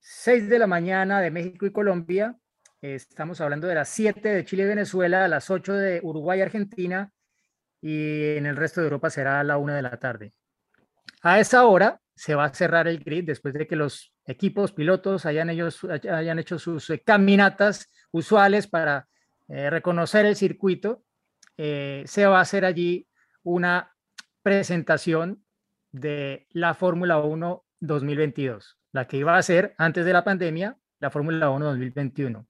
[0.00, 2.38] 6 de la mañana de México y Colombia,
[2.82, 6.42] Estamos hablando de las 7 de Chile y Venezuela, a las 8 de Uruguay y
[6.42, 7.12] Argentina,
[7.82, 10.32] y en el resto de Europa será a la 1 de la tarde.
[11.20, 15.26] A esa hora se va a cerrar el grid después de que los equipos pilotos
[15.26, 19.06] hayan, ellos, hayan hecho sus eh, caminatas usuales para
[19.48, 21.04] eh, reconocer el circuito.
[21.58, 23.06] Eh, se va a hacer allí
[23.42, 23.94] una
[24.42, 25.44] presentación
[25.92, 31.10] de la Fórmula 1 2022, la que iba a ser antes de la pandemia, la
[31.10, 32.49] Fórmula 1 2021.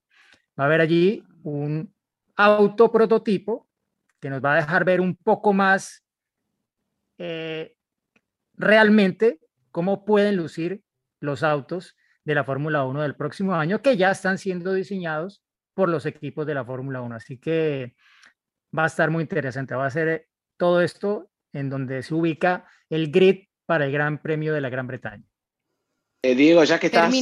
[0.59, 1.93] Va a haber allí un
[2.37, 3.69] auto prototipo
[4.21, 6.05] que nos va a dejar ver un poco más
[7.19, 7.75] eh,
[8.55, 9.41] realmente
[9.71, 10.83] cómo pueden lucir
[11.21, 15.43] los autos de la Fórmula 1 del próximo año, que ya están siendo diseñados
[15.75, 17.15] por los equipos de la Fórmula 1.
[17.15, 17.95] Así que
[18.77, 19.75] va a estar muy interesante.
[19.75, 24.53] Va a ser todo esto en donde se ubica el grid para el Gran Premio
[24.53, 25.25] de la Gran Bretaña.
[26.23, 27.13] Eh, Diego, ya que estás,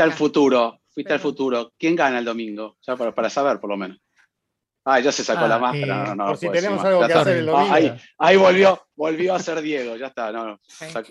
[0.00, 1.72] al futuro, Fuiste al futuro.
[1.78, 2.76] ¿Quién gana el domingo?
[2.86, 3.98] Ya para, saber, por lo menos.
[4.84, 6.14] Ah, ya se sacó la ah, máscara.
[6.14, 7.96] no, si tenemos algo que hacer el domingo.
[8.18, 10.58] ahí, volvió, volvió a ser Diego, ya está.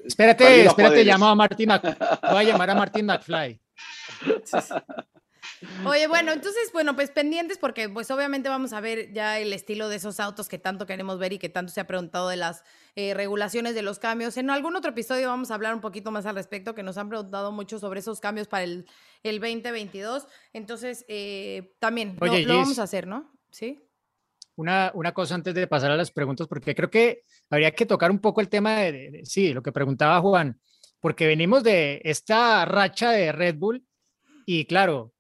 [0.04, 1.70] Espérate, espérate, llamó a Martín
[2.32, 3.62] Voy a llamar a Martín McFly.
[5.86, 9.90] Oye, bueno, entonces, bueno, pues pendientes porque pues obviamente vamos a ver ya el estilo
[9.90, 12.64] de esos autos que tanto queremos ver y que tanto se ha preguntado de las
[12.96, 14.38] eh, regulaciones de los cambios.
[14.38, 17.10] En algún otro episodio vamos a hablar un poquito más al respecto, que nos han
[17.10, 18.86] preguntado mucho sobre esos cambios para el,
[19.28, 20.28] el 2022.
[20.54, 23.32] Entonces, eh, también lo, vamos a hacer, ¿no?
[23.52, 23.80] Sí.
[24.56, 28.10] Una, una, cosa antes de pasar a las preguntas, porque creo que habría que tocar
[28.10, 30.60] un poco el tema de sí, lo que preguntaba Juan,
[31.00, 33.86] porque venimos de esta racha de Red Bull
[34.46, 35.14] y claro,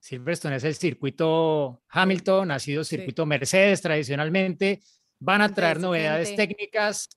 [0.00, 4.82] Silverstone es el circuito Hamilton, ha sido circuito Mercedes tradicionalmente,
[5.18, 7.08] van a traer novedades técnicas,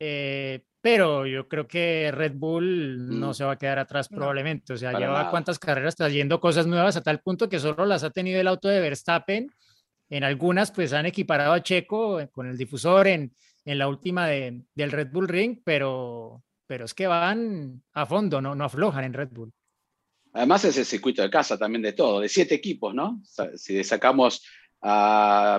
[0.00, 3.34] eh, pero yo creo que Red Bull no mm.
[3.34, 7.02] se va a quedar atrás probablemente, o sea, lleva cuántas carreras trayendo cosas nuevas a
[7.02, 9.50] tal punto que solo las ha tenido el auto de Verstappen,
[10.10, 14.60] en algunas pues han equiparado a Checo con el difusor en, en la última de,
[14.74, 19.14] del Red Bull Ring, pero, pero es que van a fondo, no, no aflojan en
[19.14, 19.54] Red Bull.
[20.34, 23.22] Además es el circuito de casa también de todo, de siete equipos, ¿no?
[23.56, 24.44] Si sacamos
[24.82, 25.58] a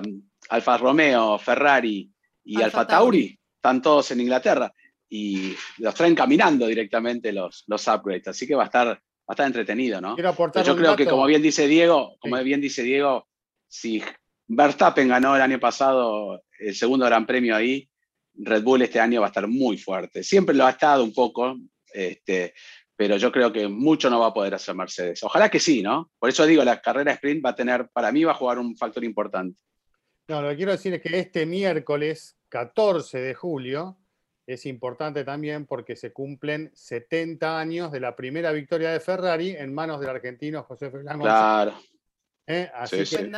[0.50, 2.12] Alfa Romeo, Ferrari
[2.44, 4.72] y Alfa, Tauri, están todos en Inglaterra
[5.08, 8.98] y los traen caminando directamente los, los upgrades, así que va a estar, va
[9.28, 10.16] a estar entretenido, ¿no?
[10.16, 13.28] yo creo que como bien dice Diego, como bien dice Diego,
[13.68, 14.02] si
[14.48, 17.88] Verstappen ganó el año pasado el segundo Gran Premio ahí,
[18.34, 20.22] Red Bull este año va a estar muy fuerte.
[20.22, 21.56] Siempre lo ha estado un poco,
[21.92, 22.54] este,
[22.94, 25.22] pero yo creo que mucho no va a poder hacer Mercedes.
[25.22, 26.10] Ojalá que sí, ¿no?
[26.18, 28.76] Por eso digo, la carrera sprint va a tener, para mí va a jugar un
[28.76, 29.60] factor importante.
[30.28, 33.98] No, lo que quiero decir es que este miércoles 14 de julio
[34.46, 39.74] es importante también porque se cumplen 70 años de la primera victoria de Ferrari en
[39.74, 41.22] manos del argentino José Fernández.
[41.22, 41.74] Claro.
[42.46, 42.70] ¿Eh?
[42.74, 43.28] Así que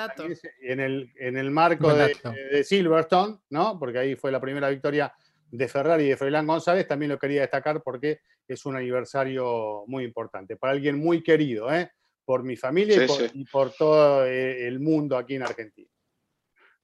[0.61, 2.15] en el, en el marco de,
[2.53, 3.79] de, Silverstone, ¿no?
[3.79, 5.11] Porque ahí fue la primera victoria
[5.51, 10.05] de Ferrari y de Froilán González, también lo quería destacar porque es un aniversario muy
[10.05, 11.91] importante, para alguien muy querido, ¿eh?
[12.27, 15.89] por mi familia y, por, todo eh, el mundo aquí en Argentina.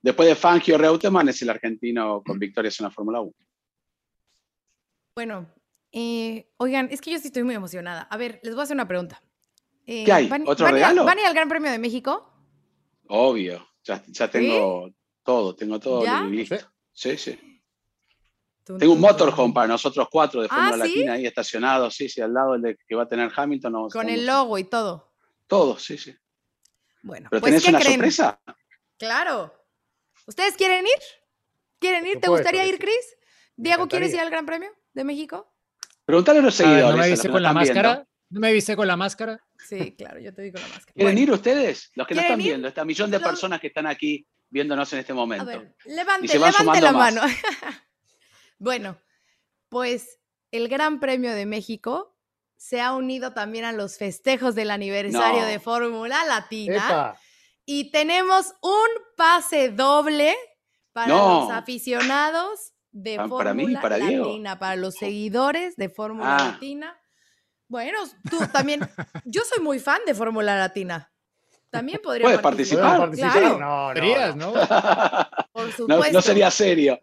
[0.00, 3.32] Después de Fangio Reutemann es el argentino con victorias en la Fórmula 1.
[5.14, 5.48] Bueno,
[5.92, 8.02] eh, oigan, es que yo sí estoy muy emocionada.
[8.02, 9.22] A ver, les voy a hacer una pregunta.
[9.86, 10.28] ¿Qué hay?
[10.44, 11.04] ¿Otro regalo?
[11.04, 12.32] ¿Van a ir al Gran Premio de México?
[13.06, 14.90] Obvio, ya, tengo
[15.22, 16.56] todo, tengo todo listo.
[16.92, 17.38] Sí, sí.
[18.64, 22.32] Tengo un motorhome para nosotros cuatro de Fórmula ah, Latina ahí estacionado, sí, sí, al
[22.32, 23.90] lado del que va a tener Hamilton.
[23.90, 25.12] Con el logo y todo.
[25.46, 26.16] Todo, sí, sí.
[27.02, 28.40] Bueno, ¿Pero pues, tenés una sorpresa?
[28.96, 29.54] Claro.
[30.26, 31.02] ¿Ustedes quieren ir?
[31.78, 32.20] ¿Quieren ir?
[32.20, 33.16] ¿Te gustaría ir, Chris?
[33.54, 35.52] Diego, ¿quieres ir al Gran Premio de México?
[36.04, 36.90] Pregúntale a los seguidores.
[36.90, 38.06] ¿No me viste con la máscara?
[38.30, 39.40] ¿No me viste con la máscara?
[39.68, 40.92] Sí, claro, yo te vi con la máscara.
[40.94, 41.90] ¿Quieren ir ustedes?
[41.94, 45.12] Los que no están viendo, esta millón de personas que están aquí viéndonos en este
[45.12, 45.50] momento.
[45.50, 47.22] A ver, levante, levante la mano.
[48.58, 48.98] bueno,
[49.68, 50.20] pues
[50.50, 52.16] el Gran Premio de México
[52.56, 57.16] se ha unido también a los festejos del aniversario de Fórmula Latina.
[57.66, 60.34] Y tenemos un pase doble
[60.92, 66.52] para los aficionados de ah, Fórmula Latina, para los seguidores de Fórmula ah.
[66.52, 66.96] Latina.
[67.66, 67.98] Bueno,
[68.30, 68.88] tú también.
[69.24, 71.10] Yo soy muy fan de Fórmula Latina.
[71.70, 73.10] También podría Puedes participar.
[73.58, 73.92] No,
[74.34, 74.52] no,
[75.52, 76.12] Por supuesto.
[76.12, 77.00] No, sería serio.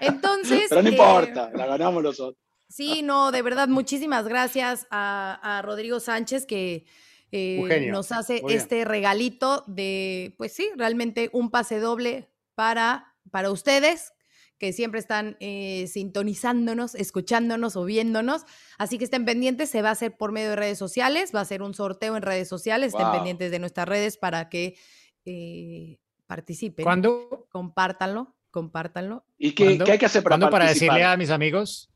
[0.00, 0.66] Entonces.
[0.70, 2.42] Pero no eh, importa, la ganamos nosotros.
[2.70, 6.86] Sí, no, de verdad, muchísimas gracias a, Rodrigo Sánchez que
[7.32, 14.14] eh, nos hace este regalito de, pues sí, realmente un pase doble para, para ustedes
[14.60, 18.44] que siempre están eh, sintonizándonos, escuchándonos o viéndonos.
[18.76, 21.46] Así que estén pendientes, se va a hacer por medio de redes sociales, va a
[21.46, 24.76] ser un sorteo en redes sociales, estén pendientes de nuestras redes para que
[25.24, 26.84] eh, participen.
[26.84, 27.48] ¿Cuándo?
[27.50, 29.24] Compártanlo, compártanlo.
[29.38, 31.90] ¿Y qué, hay que hacer para ¿Cuándo para decirle a mis amigos?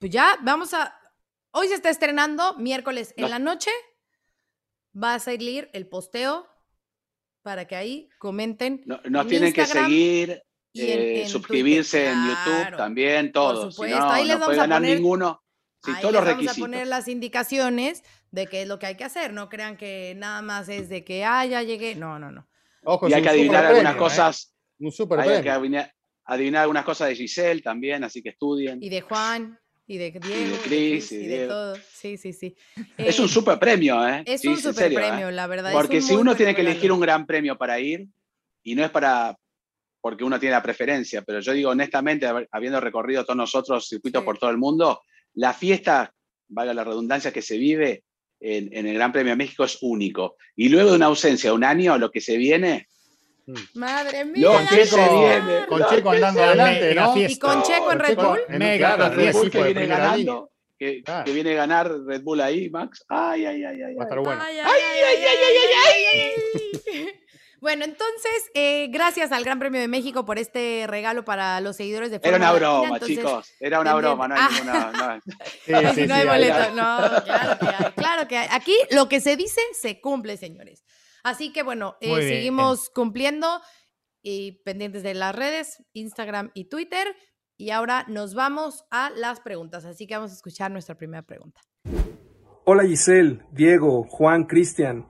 [0.00, 0.92] Pues ya, vamos a...
[1.52, 3.70] Hoy se está estrenando, miércoles en la noche,
[5.00, 6.44] va a salir el posteo
[7.42, 8.82] para que ahí comenten.
[8.84, 10.42] nos tienen que seguir
[10.80, 13.74] eh, suscribirse en YouTube también, todos.
[13.74, 15.42] Si no, ahí les no puede ganar ninguno.
[15.84, 16.56] Si todos los requisitos.
[16.56, 19.32] Vamos a poner las indicaciones de qué es lo que hay que hacer.
[19.32, 21.94] No crean que nada más es de que, ah, ya llegué.
[21.94, 22.48] No, no, no.
[23.08, 23.98] y hay que adivinar algunas ¿eh?
[23.98, 24.54] cosas.
[24.80, 28.82] Un super hay que adivinar, algunas cosas de Giselle también, así que estudien.
[28.82, 29.58] Y de Juan.
[29.90, 31.74] Y de Diego, y de Chris, y, de, todo.
[31.94, 32.54] Sí, sí, sí.
[32.98, 34.22] Es un eh, super premio, ¿eh?
[34.26, 35.72] Es un super premio, la verdad.
[35.72, 38.06] Porque si uno tiene que elegir un gran premio para ir,
[38.62, 39.38] y no es para,
[40.00, 44.38] porque uno tiene la preferencia, pero yo digo honestamente, habiendo recorrido todos nosotros circuitos por
[44.38, 45.02] todo el mundo,
[45.34, 46.12] la fiesta,
[46.48, 48.04] valga la redundancia, que se vive
[48.40, 50.36] en, el Gran Premio de México es único.
[50.56, 52.88] Y luego de una ausencia, un año, lo que se viene...
[53.46, 53.78] Mm.
[53.78, 57.16] Madre mía, con Checo, viene, con Checo andando adelante, ¿no?
[57.16, 58.40] Y con Checo en Red Bull.
[58.50, 60.50] Mega, Red Bull que viene ganando.
[60.78, 63.04] Que, que, viene a ganar Red Bull ahí, Max.
[63.08, 63.94] Ay, ay, ay, ay.
[63.94, 64.40] Va a estar bueno.
[64.40, 65.44] Ay, ay, ay, ay,
[65.86, 66.04] ay,
[66.94, 67.27] ay.
[67.60, 72.10] Bueno, entonces, eh, gracias al Gran Premio de México por este regalo para los seguidores
[72.10, 73.52] de Era una broma, chicos.
[73.58, 74.92] Era una broma, no hay ninguna.
[74.92, 75.20] No.
[75.64, 76.70] Sí, sí, no hay boleto.
[76.74, 77.92] No, claro que hay.
[77.96, 78.48] Claro que hay.
[78.52, 80.84] Aquí lo que se dice se cumple, señores.
[81.24, 83.60] Así que bueno, eh, seguimos cumpliendo
[84.22, 87.14] y pendientes de las redes, Instagram y Twitter.
[87.56, 89.84] Y ahora nos vamos a las preguntas.
[89.84, 91.60] Así que vamos a escuchar nuestra primera pregunta.
[92.64, 95.08] Hola Giselle, Diego, Juan, Cristian.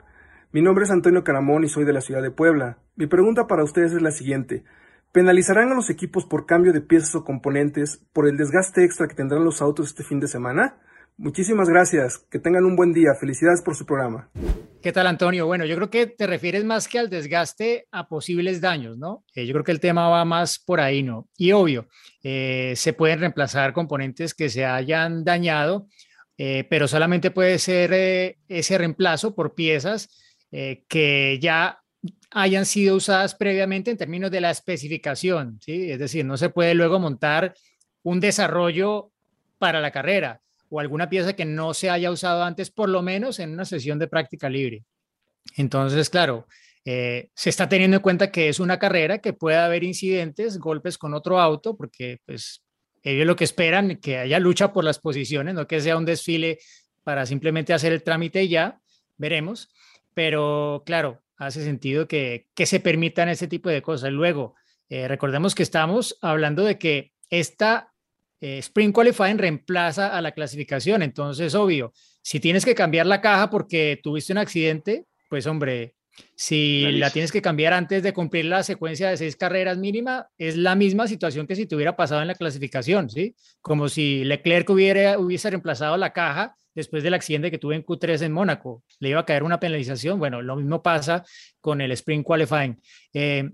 [0.51, 2.79] Mi nombre es Antonio Caramón y soy de la ciudad de Puebla.
[2.97, 4.65] Mi pregunta para ustedes es la siguiente.
[5.13, 9.15] ¿Penalizarán a los equipos por cambio de piezas o componentes por el desgaste extra que
[9.15, 10.79] tendrán los autos este fin de semana?
[11.19, 12.25] Muchísimas gracias.
[12.31, 13.11] Que tengan un buen día.
[13.21, 14.31] Felicidades por su programa.
[14.81, 15.45] ¿Qué tal, Antonio?
[15.45, 19.25] Bueno, yo creo que te refieres más que al desgaste a posibles daños, ¿no?
[19.35, 21.29] Eh, yo creo que el tema va más por ahí, ¿no?
[21.37, 21.89] Y obvio,
[22.23, 25.89] eh, se pueden reemplazar componentes que se hayan dañado,
[26.39, 30.09] eh, pero solamente puede ser ese reemplazo por piezas
[30.51, 31.81] eh, que ya
[32.31, 35.91] hayan sido usadas previamente en términos de la especificación, ¿sí?
[35.91, 37.55] Es decir, no se puede luego montar
[38.03, 39.11] un desarrollo
[39.59, 40.41] para la carrera
[40.71, 43.99] o alguna pieza que no se haya usado antes, por lo menos en una sesión
[43.99, 44.85] de práctica libre.
[45.57, 46.47] Entonces, claro,
[46.85, 50.99] eh, se está teniendo en cuenta que es una carrera que puede haber incidentes, golpes
[50.99, 52.63] con otro auto, porque pues
[53.03, 56.59] ellos lo que esperan que haya lucha por las posiciones, no que sea un desfile
[57.03, 58.81] para simplemente hacer el trámite y ya,
[59.17, 59.71] veremos
[60.19, 64.11] pero claro, hace sentido que, se permitan ese tipo de cosas.
[64.11, 64.57] Luego,
[64.89, 67.93] eh, recordemos que estamos hablando de que esta
[68.41, 73.49] eh, Spring Qualifying reemplaza a la clasificación, entonces, obvio, si tienes que cambiar la caja
[73.49, 75.95] porque tuviste un accidente, pues hombre,
[76.35, 80.57] si la tienes que cambiar antes de cumplir la secuencia de seis carreras mínima, es
[80.57, 83.37] la misma situación que si te hubiera pasado en la clasificación, ¿sí?
[83.61, 88.23] Como si Leclerc hubiera, hubiese reemplazado la caja después del accidente que tuve en Q3
[88.23, 88.85] en Mónaco.
[89.01, 90.19] Le iba a caer una penalización.
[90.19, 91.25] Bueno, lo mismo pasa
[91.61, 92.81] con el Spring Qualifying.
[93.13, 93.51] Eh,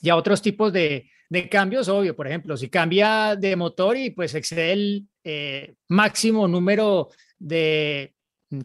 [0.00, 1.10] ya otros tipos de,
[1.50, 7.10] cambios, obvio, por ejemplo, si cambia de motor y pues excede el eh, máximo número
[7.38, 8.14] de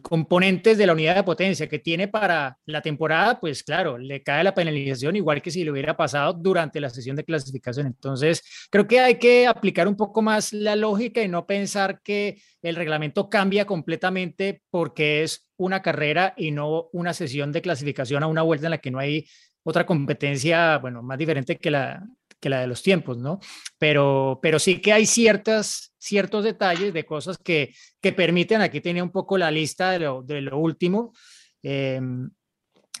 [0.02, 4.44] componentes de la unidad de potencia que tiene para la temporada, pues claro, le cae
[4.44, 7.86] la penalización igual que si le hubiera pasado durante la sesión de clasificación.
[7.86, 12.40] Entonces, creo que hay que aplicar un poco más la lógica y no pensar que
[12.62, 18.28] el reglamento cambia completamente porque es una carrera y no una sesión de clasificación a
[18.28, 19.26] una vuelta en la que no hay
[19.64, 22.04] otra competencia, bueno, más diferente que la,
[22.42, 23.38] que la de los tiempos, ¿no?
[23.78, 29.04] Pero, pero sí que hay ciertas, ciertos detalles de cosas que, que permiten, aquí tenía
[29.04, 31.12] un poco la lista de lo, de último,
[31.62, 32.28] em,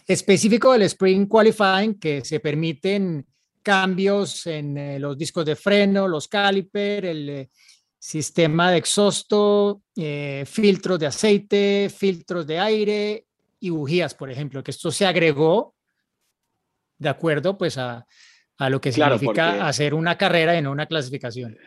[0.06, 3.26] específico del Spring Qualifying, que se permiten
[3.62, 7.50] cambios en eh, los discos de freno, los caliper, el eh,
[7.98, 13.26] sistema de exhausto, eh, filtros de aceite, filtros de aire
[13.58, 15.74] y bujías, por ejemplo, que esto se agregó
[16.96, 18.06] de acuerdo pues a,
[18.58, 21.58] a lo que significa hacer una carrera y no una clasificación.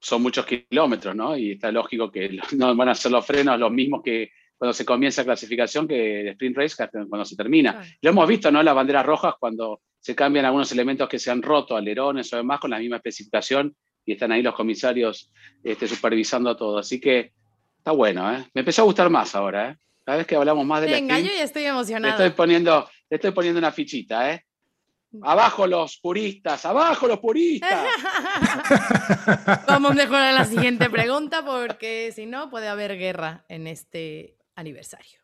[0.00, 1.36] Son muchos kilómetros, ¿no?
[1.36, 4.84] Y está lógico que no van a ser los frenos los mismos que cuando se
[4.84, 7.84] comienza la clasificación que el sprint race cuando se termina.
[8.00, 8.62] Lo hemos visto, ¿no?
[8.62, 12.60] Las banderas rojas cuando se cambian algunos elementos que se han roto, alerones o demás,
[12.60, 16.78] con la misma especificación y están ahí los comisarios este, supervisando todo.
[16.78, 17.32] Así que
[17.76, 18.46] está bueno, ¿eh?
[18.54, 19.76] Me empezó a gustar más ahora, ¿eh?
[20.04, 22.14] Cada vez que hablamos más de Venga, yo ya estoy emocionado.
[22.14, 24.44] estoy poniendo, le estoy poniendo una fichita, ¿eh?
[25.22, 27.86] Abajo los puristas, abajo los puristas.
[29.66, 35.20] Vamos mejor a la siguiente pregunta porque si no puede haber guerra en este aniversario.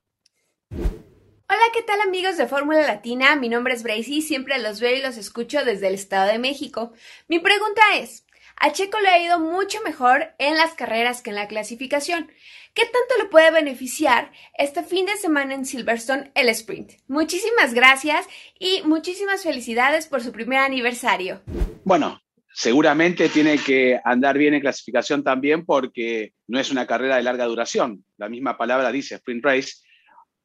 [0.70, 3.36] Hola, ¿qué tal amigos de Fórmula Latina?
[3.36, 6.92] Mi nombre es Bracy, siempre los veo y los escucho desde el Estado de México.
[7.28, 8.26] Mi pregunta es,
[8.56, 12.30] a Checo le ha ido mucho mejor en las carreras que en la clasificación.
[12.74, 16.92] ¿Qué tanto le puede beneficiar este fin de semana en Silverstone el sprint?
[17.06, 18.26] Muchísimas gracias
[18.58, 21.42] y muchísimas felicidades por su primer aniversario.
[21.84, 22.22] Bueno,
[22.54, 27.44] seguramente tiene que andar bien en clasificación también porque no es una carrera de larga
[27.44, 28.06] duración.
[28.16, 29.72] La misma palabra dice sprint race.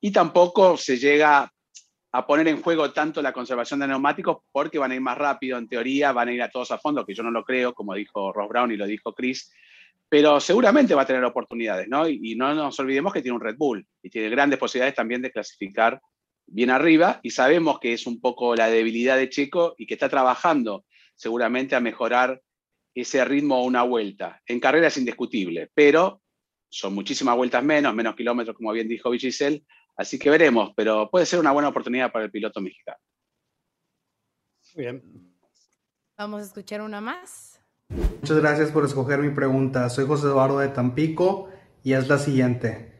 [0.01, 1.49] Y tampoco se llega
[2.11, 5.57] a poner en juego tanto la conservación de neumáticos porque van a ir más rápido,
[5.57, 7.93] en teoría, van a ir a todos a fondo, que yo no lo creo, como
[7.93, 9.49] dijo Ross Brown y lo dijo Chris,
[10.09, 12.07] pero seguramente va a tener oportunidades, ¿no?
[12.07, 15.31] Y, no nos olvidemos que tiene un Red Bull y tiene grandes posibilidades también de
[15.31, 15.99] clasificar
[16.45, 20.07] bien arriba y sabemos que es un poco la debilidad de Checo y que está
[20.07, 20.85] trabajando
[21.15, 22.41] seguramente a mejorar
[22.95, 24.41] ese ritmo a una vuelta.
[24.45, 26.21] En carrera es indiscutible, pero
[26.69, 29.65] son muchísimas vueltas menos, menos kilómetros, como bien dijo Vichisel,
[29.97, 32.97] así que veremos, pero puede ser una buena oportunidad para el piloto mexicano.
[34.75, 35.01] Bien.
[36.17, 37.56] Vamos a escuchar una más.
[38.27, 39.89] Muchas gracias por escoger mi pregunta.
[39.89, 41.47] Soy José Eduardo de Tampico
[41.81, 42.91] y es la siguiente.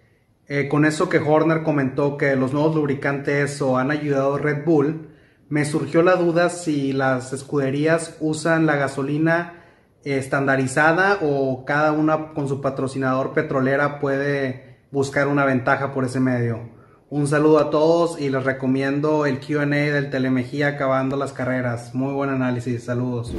[0.48, 4.64] Eh, con eso que Horner comentó que los nuevos lubricantes o han ayudado a Red
[4.64, 5.10] Bull,
[5.50, 9.66] me surgió la duda si las escuderías usan la gasolina
[10.06, 16.70] estandarizada o cada una con su patrocinador petrolera puede buscar una ventaja por ese medio.
[17.10, 21.94] Un saludo a todos y les recomiendo el QA del Telemejía acabando las carreras.
[21.94, 23.34] Muy buen análisis, saludos.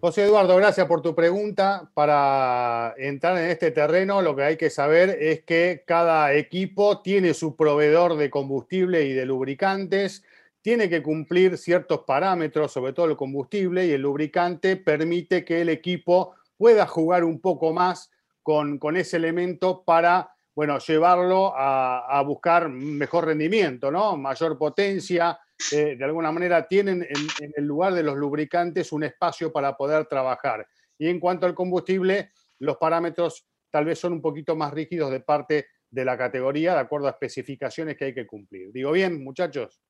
[0.00, 1.90] José Eduardo, gracias por tu pregunta.
[1.92, 7.34] Para entrar en este terreno, lo que hay que saber es que cada equipo tiene
[7.34, 10.24] su proveedor de combustible y de lubricantes,
[10.62, 15.68] tiene que cumplir ciertos parámetros, sobre todo el combustible, y el lubricante permite que el
[15.68, 18.10] equipo pueda jugar un poco más
[18.42, 24.16] con, con ese elemento para bueno, llevarlo a, a buscar mejor rendimiento, ¿no?
[24.16, 25.38] mayor potencia,
[25.72, 30.06] eh, de alguna manera tienen en, el lugar de los lubricantes un espacio para poder
[30.06, 30.66] trabajar.
[30.98, 35.20] Y en cuanto al combustible, los parámetros tal vez son un poquito más rígidos de
[35.20, 38.72] parte de la categoría, de acuerdo a especificaciones que hay que cumplir.
[38.72, 39.80] ¿Digo bien, muchachos?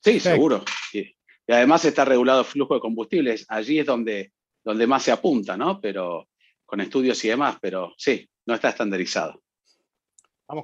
[0.00, 0.64] Sí, seguro.
[0.92, 1.14] Y
[1.48, 3.44] además está regulado el flujo de combustibles.
[3.48, 4.32] Allí es donde,
[4.64, 5.80] donde más se apunta, ¿no?
[5.80, 6.28] Pero
[6.64, 9.42] con estudios y demás, pero sí, no está estandarizado.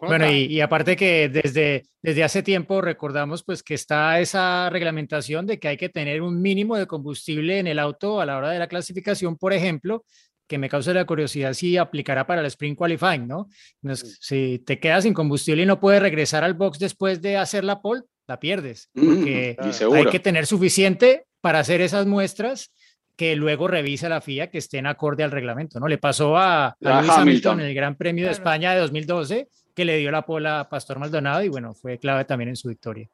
[0.02, 5.58] Bueno, y, aparte que desde, desde hace tiempo recordamos pues que está esa reglamentación de
[5.58, 8.58] que hay que tener un mínimo de combustible en el auto a la hora de
[8.58, 10.04] la clasificación, por ejemplo,
[10.46, 13.48] que me causa la curiosidad si aplicará para el Spring Qualifying, ¿no?
[13.94, 17.80] si te quedas sin combustible y no puedes regresar al box después de hacer la
[17.80, 19.56] pole, la pierdes, mm, porque
[19.94, 22.72] hay que tener suficiente para hacer esas muestras
[23.18, 25.88] que luego revisa la FIA que estén acorde al reglamento, ¿no?
[25.88, 27.58] Le pasó a, Lewis Hamilton.
[27.58, 31.00] en el Gran Premio de España de 2012, que le dio la pola a Pastor
[31.00, 33.10] Maldonado y bueno, fue clave también en su victoria.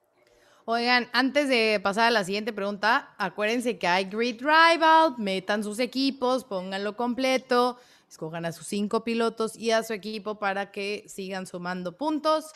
[0.67, 5.79] Oigan, antes de pasar a la siguiente pregunta, acuérdense que hay Grid Rival, metan sus
[5.79, 11.47] equipos, pónganlo completo, escojan a sus cinco pilotos y a su equipo para que sigan
[11.47, 12.53] sumando puntos.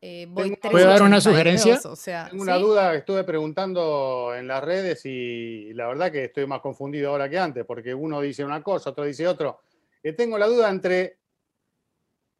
[0.00, 0.28] Eh,
[0.70, 1.80] ¿Puedo dar una sugerencia?
[1.84, 6.24] O sea, Tengo una duda que estuve preguntando en las redes y la verdad que
[6.24, 9.60] estoy más confundido ahora que antes, porque uno dice una cosa, otro dice otro.
[10.00, 11.18] Que tengo la duda entre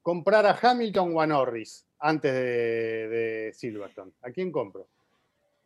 [0.02, 4.12] comprar a Hamilton o a Norris antes de, Silverstone?
[4.22, 4.88] ¿A quién compro?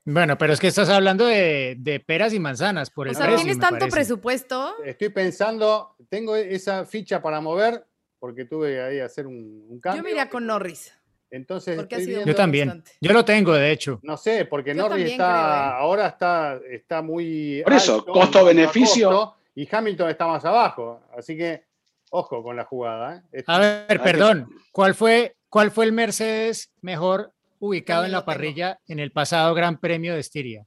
[0.05, 3.59] Bueno, pero es que estás hablando de, peras y manzanas por el O sea, ¿tienes
[3.59, 4.83] tanto presupuesto?
[4.85, 7.87] Estoy pensando, tengo esa ficha para mover
[8.19, 10.01] porque tuve ahí a hacer un, cambio.
[10.01, 10.93] Yo me iría con Norris.
[11.33, 11.89] Entonces,
[12.27, 12.85] yo también.
[13.01, 13.99] Yo lo tengo, de hecho.
[14.03, 15.75] No sé, porque Norris está, ¿eh?
[15.79, 17.63] ahora está, está muy.
[17.65, 19.35] Por eso, costo-beneficio.
[19.55, 21.01] Y Hamilton está más abajo.
[21.17, 21.65] Así que,
[22.11, 23.25] ojo con la jugada.
[23.33, 23.43] ¿eh?
[23.47, 24.49] A ver, perdón.
[24.73, 29.79] ¿Cuál fue, ¿Cuál fue el Mercedes mejor ubicado en la parrilla en el pasado Gran
[29.79, 30.67] Premio de Estiria?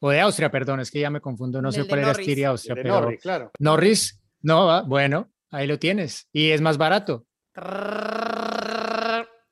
[0.00, 2.76] O de Austria, perdón, es que ya me confundo, no sé cuál era Estiria, Austria,
[2.76, 3.50] pero Norris, claro.
[3.58, 6.28] Norris, no, bueno, ahí lo tienes.
[6.32, 7.26] Y es más barato.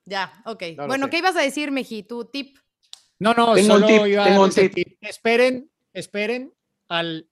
[0.06, 0.62] Ya, ok.
[0.86, 2.04] bueno, ¿qué ibas a decir, Meji?
[2.04, 2.56] ¿Tu tip?
[3.18, 4.98] No, no, solo iba a tip.
[5.00, 6.52] Esperen, esperen
[6.88, 7.28] al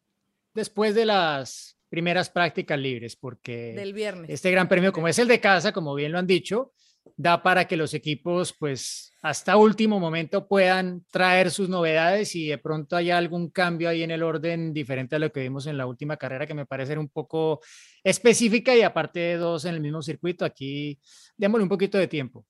[0.53, 4.29] después de las primeras prácticas libres, porque Del viernes.
[4.29, 6.73] este gran premio, como es el de casa, como bien lo han dicho,
[7.17, 12.59] da para que los equipos, pues, hasta último momento puedan traer sus novedades y de
[12.59, 15.87] pronto haya algún cambio ahí en el orden diferente a lo que vimos en la
[15.87, 17.61] última carrera, que me parece un poco
[18.03, 20.99] específica y aparte de dos en el mismo circuito, aquí
[21.37, 22.45] démosle un poquito de tiempo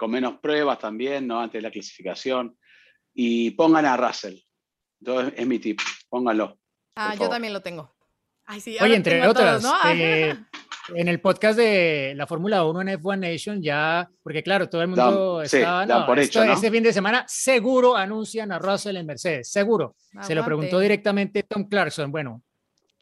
[0.00, 1.38] con menos pruebas también, ¿no?
[1.38, 2.56] Antes de la clasificación.
[3.12, 4.38] Y pongan a Russell.
[4.98, 5.78] Entonces, es mi tip,
[6.08, 6.58] pónganlo.
[6.96, 7.94] Ah, yo también lo tengo.
[8.48, 9.62] Oye, entre otras,
[9.94, 10.34] eh,
[10.94, 14.88] en el podcast de la Fórmula 1 en F1 Nation ya, porque claro, todo el
[14.88, 19.96] mundo estaba, no, este fin de semana seguro anuncian a Russell en Mercedes, seguro.
[20.22, 22.42] Se lo preguntó directamente Tom Clarkson, bueno,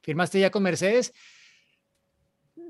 [0.03, 1.13] ¿firmaste ya con Mercedes?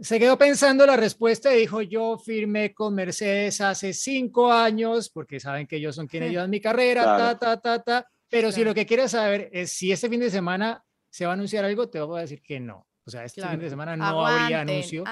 [0.01, 5.41] Se quedó pensando la respuesta y dijo, yo firmé con Mercedes hace cinco años, porque
[5.41, 8.07] saben que ellos son quienes llevan mi carrera, ta, ta, ta, ta.
[8.29, 11.35] Pero si lo que quieres saber es si este fin de semana se va a
[11.35, 12.87] anunciar algo, te voy a decir que no.
[13.07, 15.03] O sea, este fin de semana no habría anuncio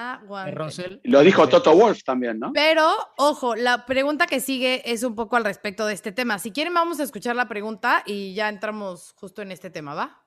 [1.03, 2.53] Lo dijo Toto Wolf también, ¿no?
[2.53, 6.37] Pero, ojo, la pregunta que sigue es un poco al respecto de este tema.
[6.37, 10.23] Si quieren, vamos a escuchar la pregunta y ya entramos justo en este tema, ¿va?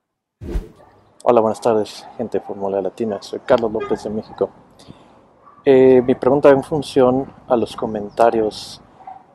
[1.22, 3.18] Hola, buenas tardes, gente de Fórmula Latina.
[3.20, 4.48] Soy Carlos López de México.
[5.66, 8.80] Eh, mi pregunta en función a los comentarios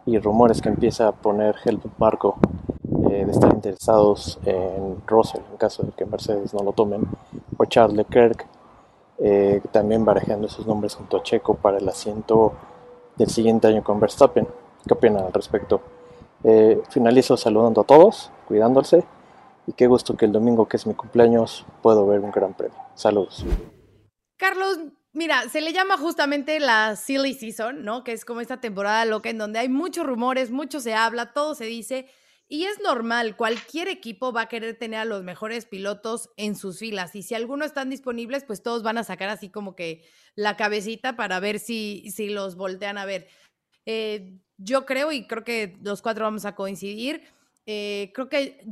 [0.08, 2.38] y rumores que empieza a poner Helmut Marco
[3.12, 7.04] eh, de estar interesados en Russell en caso de que Mercedes no lo tomen,
[7.56, 8.48] o Charles Leclerc,
[9.20, 12.54] eh, también barajando esos nombres junto a Checo para el asiento
[13.16, 14.48] del siguiente año con Verstappen.
[14.88, 15.82] ¿Qué opinan al respecto?
[16.90, 19.04] finalizo saludando a todos, cuidándose
[19.68, 22.78] y qué gusto que el domingo, que es mi cumpleaños, puedo ver un gran premio.
[22.96, 23.46] Saludos.
[24.38, 24.80] Carlos,
[25.14, 28.04] mira, se le llama justamente la silly season, ¿no?
[28.04, 31.56] Que es como esta temporada loca en donde hay muchos rumores, mucho se habla, todo
[31.56, 32.08] se dice.
[32.48, 36.78] Y es normal, cualquier equipo va a querer tener a los mejores pilotos en sus
[36.78, 37.16] filas.
[37.16, 40.04] Y si algunos están disponibles, pues todos van a sacar así como que
[40.36, 43.28] la cabecita para ver si, si los voltean a ver.
[43.88, 47.24] Eh, yo creo, y creo que los cuatro vamos a coincidir,
[47.66, 48.64] eh, creo que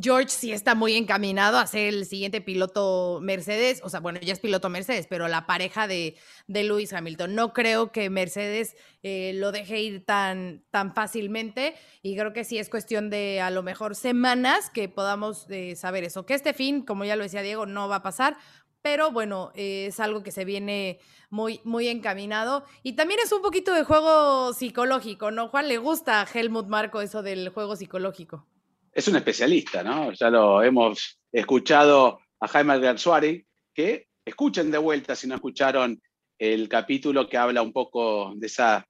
[0.00, 4.32] George sí está muy encaminado a ser el siguiente piloto Mercedes, o sea, bueno, ya
[4.32, 6.16] es piloto Mercedes, pero la pareja de,
[6.46, 7.34] de Lewis Hamilton.
[7.34, 12.58] No creo que Mercedes eh, lo deje ir tan, tan fácilmente y creo que sí
[12.58, 16.26] es cuestión de a lo mejor semanas que podamos eh, saber eso.
[16.26, 18.36] Que este fin, como ya lo decía Diego, no va a pasar,
[18.82, 20.98] pero bueno, eh, es algo que se viene
[21.30, 22.64] muy, muy encaminado.
[22.82, 25.48] Y también es un poquito de juego psicológico, ¿no?
[25.48, 28.46] Juan, le gusta a Helmut Marco eso del juego psicológico
[28.94, 30.12] es un especialista, ¿no?
[30.12, 36.00] Ya lo hemos escuchado a Jaime Gersuari, que escuchen de vuelta si no escucharon
[36.38, 38.86] el capítulo que habla un poco de esa,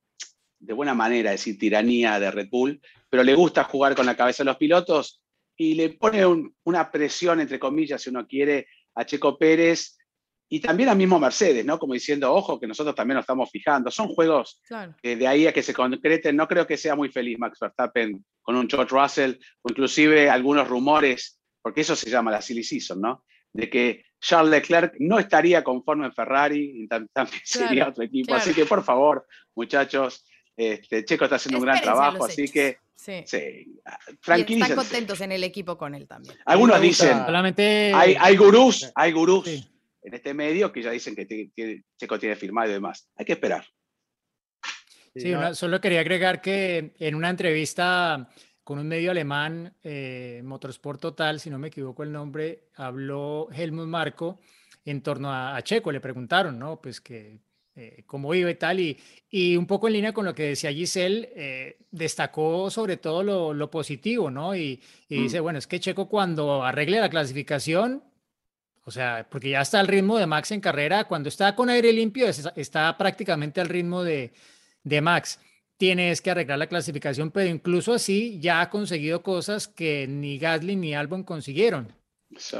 [0.58, 4.42] de buena manera, decir, tiranía de Red Bull, pero le gusta jugar con la cabeza
[4.42, 5.22] de los pilotos
[5.56, 6.24] y le pone
[6.64, 9.96] una presión, entre comillas, si uno quiere, a Checo Pérez
[10.48, 11.78] y también al mismo Mercedes, ¿no?
[11.78, 13.90] Como diciendo, ojo, que nosotros también nos estamos fijando.
[13.90, 14.60] Son juegos
[15.02, 18.24] que de ahí a que se concreten, no creo que sea muy feliz Max Verstappen
[18.42, 19.32] con un George Russell,
[19.62, 23.24] o inclusive algunos rumores, porque eso se llama la silly season, ¿no?
[23.52, 27.08] De que Charles Leclerc no estaría conforme en Ferrari, y también
[27.44, 28.34] sería otro equipo.
[28.34, 30.26] Así que, por favor, muchachos,
[30.56, 33.22] este, Checo está haciendo un gran trabajo, así que sí.
[33.26, 33.80] sí
[34.26, 36.36] están contentos en el equipo con él también.
[36.44, 37.24] Algunos dicen,
[37.94, 39.70] hay, hay gurús, hay gurús
[40.04, 41.50] en este medio que ya dicen que
[41.98, 43.10] Checo tiene firmado y demás.
[43.16, 43.64] Hay que esperar.
[45.16, 48.28] Sí, solo quería agregar que en una entrevista
[48.64, 53.86] con un medio alemán, eh, Motorsport Total, si no me equivoco el nombre, habló Helmut
[53.86, 54.40] Marco
[54.84, 55.92] en torno a, Checo.
[55.92, 56.80] Le preguntaron, ¿no?
[56.80, 57.40] Pues que
[57.76, 58.80] eh, cómo iba y tal.
[58.80, 58.98] Y,
[59.30, 63.54] y, un poco en línea con lo que decía Giselle, eh, destacó sobre todo lo,
[63.54, 64.56] lo positivo, ¿no?
[64.56, 65.42] Y, y dice, mm.
[65.42, 68.02] bueno, es que Checo cuando arregle la clasificación,
[68.84, 71.04] O sea, porque ya está al ritmo de Max en carrera.
[71.04, 74.32] Cuando está con aire limpio, está prácticamente al ritmo de,
[74.82, 75.40] de Max.
[75.76, 80.76] Tienes que arreglar la clasificación, pero incluso así ya ha conseguido cosas que ni Gasly
[80.76, 81.92] ni Albon consiguieron.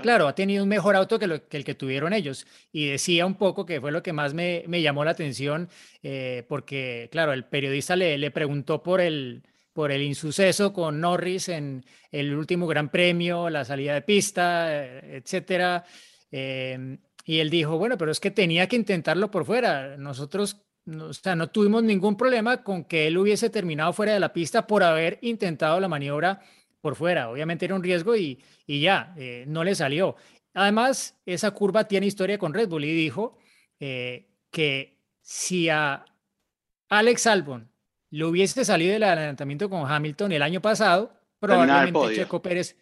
[0.03, 2.47] Claro, ha tenido un mejor auto que, el que tuvieron ellos.
[2.73, 5.69] Y decía un poco que fue lo que más me, llamó la atención,
[6.03, 11.49] eh, porque, claro, el periodista le, le preguntó por el, por el insuceso con Norris
[11.49, 15.85] en el último Gran Premio, la salida de pista, eh, etcétera.
[16.37, 19.97] Em, y él dijo, bueno, pero es que tenía que intentarlo por fuera.
[19.97, 24.19] Nosotros, no, o sea, no tuvimos ningún problema con que él hubiese terminado fuera de
[24.19, 26.41] la pista por haber intentado la maniobra
[26.81, 27.31] por fuera.
[27.31, 30.17] Obviamente era un riesgo y, y ya, eh, no le salió.
[30.55, 33.39] Además, esa curva tiene historia con Red Bull y dijo
[33.79, 36.05] eh, que si a
[36.89, 37.71] Alex Albon
[38.11, 42.77] le hubiese salido del adelantamiento con Hamilton el año pasado, probablemente Checo Pérez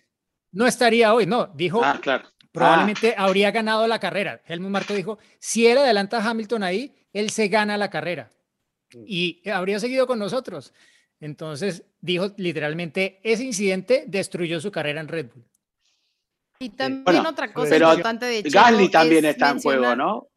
[0.52, 1.26] no estaría hoy.
[1.26, 2.28] No, dijo, ah, claro.
[2.52, 3.24] Probablemente ah.
[3.24, 4.40] habría ganado la carrera.
[4.46, 8.30] Helmut Marco dijo, si él adelanta a Hamilton ahí, él se gana la carrera
[8.94, 9.04] mm.
[9.06, 10.72] y habría seguido con nosotros.
[11.20, 15.44] Entonces, dijo literalmente, ese incidente destruyó su carrera en Red Bull.
[16.58, 20.28] Y también otra cosa importante de Checo Gasly también está en juego, ¿no?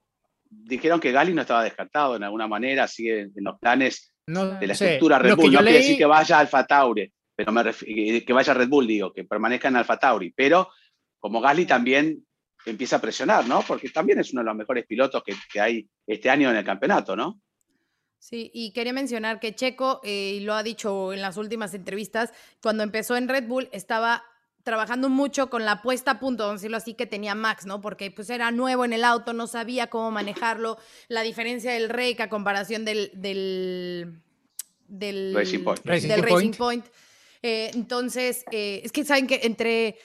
[0.50, 4.74] Dijeron que Gasly no estaba descartado en alguna manera, sigue en los planes de la
[4.74, 5.52] estructura Red Bull.
[5.52, 9.24] No quiere decir que vaya Alfa Tauri, pero me que vaya Red Bull, digo, que
[9.24, 10.34] permanezca en Alfa Tauri.
[10.36, 10.70] Pero
[11.26, 12.24] como Gasly también
[12.68, 13.64] empieza a presionar, ¿no?
[13.64, 16.64] Porque también es uno de los mejores pilotos que, que hay este año en el
[16.64, 17.42] campeonato, ¿no?
[18.20, 22.32] Sí, y quería mencionar que Checo, eh, y lo ha dicho en las últimas entrevistas,
[22.62, 24.24] cuando empezó en Red Bull estaba
[24.62, 27.82] trabajando mucho con la puesta a punto, vamos a decirlo así, que tenía Max, ¿no?
[27.82, 32.22] Porque pues era nuevo en el auto, no sabía cómo manejarlo, la diferencia del rake
[32.22, 34.22] a comparación del, del,
[34.88, 35.84] del Racing Point.
[35.86, 36.86] Del Racing Point.
[37.42, 39.98] Eh, entonces, eh, es que saben que entre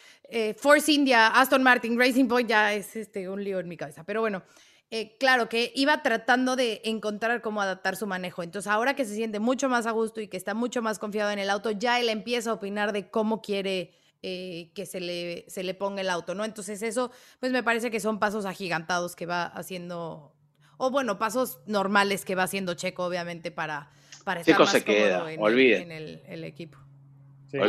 [0.58, 4.20] Force India, Aston Martin, Racing Point ya es este, un lío en mi cabeza, pero
[4.20, 4.42] bueno.
[4.92, 8.42] Eh, claro, que iba tratando de encontrar cómo adaptar su manejo.
[8.42, 11.30] Entonces, ahora que se siente mucho más a gusto y que está mucho más confiado
[11.30, 15.46] en el auto, ya él empieza a opinar de cómo quiere eh, que se le,
[15.48, 16.44] se le ponga el auto, ¿no?
[16.44, 20.34] Entonces, eso, pues me parece que son pasos agigantados que va haciendo,
[20.76, 23.92] o bueno, pasos normales que va haciendo Checo, obviamente, para,
[24.24, 25.92] para estar más se queda, en, olviden.
[25.92, 26.78] El, el, equipo.
[27.52, 27.64] Yo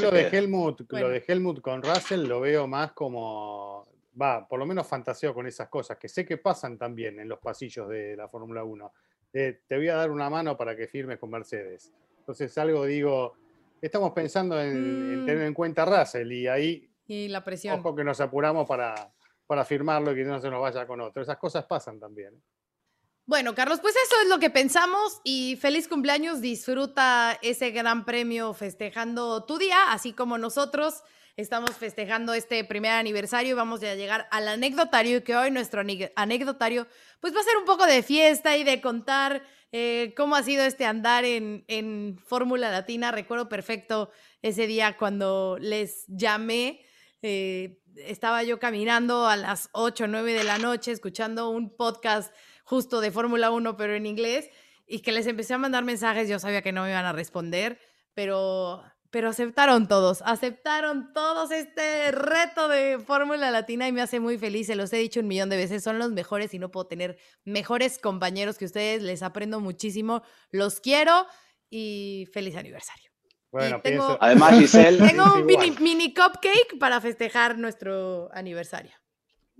[0.00, 3.86] lo de, Helmut, lo de Helmut con Russell lo veo más como
[4.20, 7.38] va, por lo menos fantaseo con esas cosas, que sé que pasan también en los
[7.38, 8.92] pasillos de la Fórmula 1.
[9.32, 11.92] Eh, te voy a dar una mano para que firmes con Mercedes.
[12.18, 13.34] Entonces algo digo,
[13.80, 15.54] estamos pensando en, tener en mm.
[15.54, 16.90] cuenta Russell y ahí...
[17.06, 17.78] Y la presión.
[17.80, 19.12] Ojo que nos apuramos para,
[19.46, 21.22] para firmarlo y que no se nos vaya con otro.
[21.22, 22.34] Esas cosas pasan también.
[23.28, 26.40] Bueno, Carlos, pues eso es lo que pensamos y feliz cumpleaños.
[26.40, 31.02] Disfruta ese gran premio festejando tu día, así como nosotros.
[31.36, 35.82] Estamos festejando este primer aniversario y vamos a llegar al anecdotario, que hoy nuestro
[36.16, 36.86] anecdotario
[37.20, 40.64] pues va a ser un poco de fiesta y de contar eh, cómo ha sido
[40.64, 43.12] este andar en, en Fórmula Latina.
[43.12, 44.10] Recuerdo perfecto
[44.40, 46.80] ese día cuando les llamé.
[47.20, 52.32] Eh, estaba yo caminando a las 8 o 9 de la noche escuchando un podcast
[52.68, 54.50] justo de Fórmula 1, pero en inglés,
[54.86, 56.28] y que les empecé a mandar mensajes.
[56.28, 57.78] Yo sabía que no me iban a responder,
[58.12, 64.36] pero pero aceptaron todos, aceptaron todos este reto de Fórmula Latina y me hace muy
[64.36, 66.86] feliz, se los he dicho un millón de veces, son los mejores y no puedo
[66.86, 71.26] tener mejores compañeros que ustedes, les aprendo muchísimo, los quiero
[71.70, 73.10] y feliz aniversario.
[73.50, 73.80] Bueno,
[74.20, 74.98] además Giselle.
[75.08, 78.92] Tengo un mini cupcake para festejar nuestro aniversario.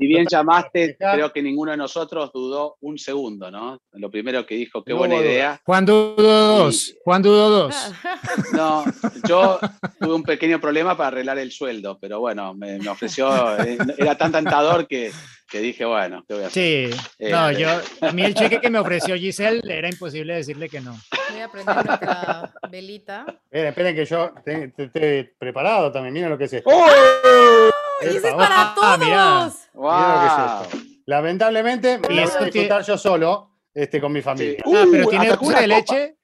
[0.01, 3.81] Y bien llamaste, creo que ninguno de nosotros dudó un segundo, ¿no?
[3.93, 5.61] Lo primero que dijo, qué buena idea.
[5.65, 7.75] Juan dudó dos, Juan dudó dos.
[8.53, 8.85] No,
[9.29, 9.59] yo
[10.01, 14.31] tuve un pequeño problema para arreglar el sueldo, pero bueno, me, ofreció, eh, era tan
[14.33, 15.11] tentador que,
[15.49, 16.93] que dije, bueno, ¿qué voy a hacer?
[16.93, 17.63] Sí, no, este.
[17.63, 17.69] yo,
[18.01, 20.97] a mí el cheque que me ofreció Giselle era imposible decirle que no.
[21.31, 23.27] Voy a prender nuestra velita.
[23.45, 26.71] Esperen, esperen que yo esté preparado también, miren lo que es esto.
[26.73, 27.79] ¡Oh!
[28.01, 29.55] ¡Ese es para todos!
[29.81, 30.83] Ah, mira.
[31.07, 34.59] Lamentablemente, me voy a disfrutar yo solo este, con mi familia.
[34.65, 36.19] ah, pero tiene dulce de leche.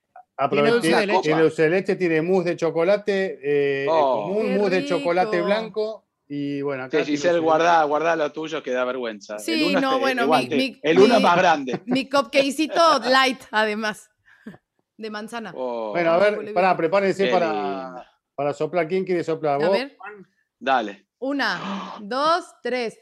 [0.51, 1.21] ¿Tiene dulce de leche?
[1.23, 6.05] Tiene dulce de leche, tiene mousse de chocolate eh, oh, común, mousse de chocolate blanco.
[6.27, 7.05] Y bueno, acá.
[7.05, 9.39] Giselle, guarda, guarda lo tuyo que da vergüenza.
[9.39, 11.81] Sí, el no, bueno, mi, el uno es más grande.
[11.87, 14.11] Mi cupcakecito light, además.
[14.97, 15.53] De manzana.
[15.57, 15.91] Oh.
[15.91, 18.87] bueno, a ver, pará, prepárense para, para soplar.
[18.87, 19.59] ¿Quién quiere soplar?
[19.59, 19.69] ¿Vos?
[19.69, 19.97] A ver.
[20.59, 21.04] Dale.
[21.25, 23.01] Una, dos, tres.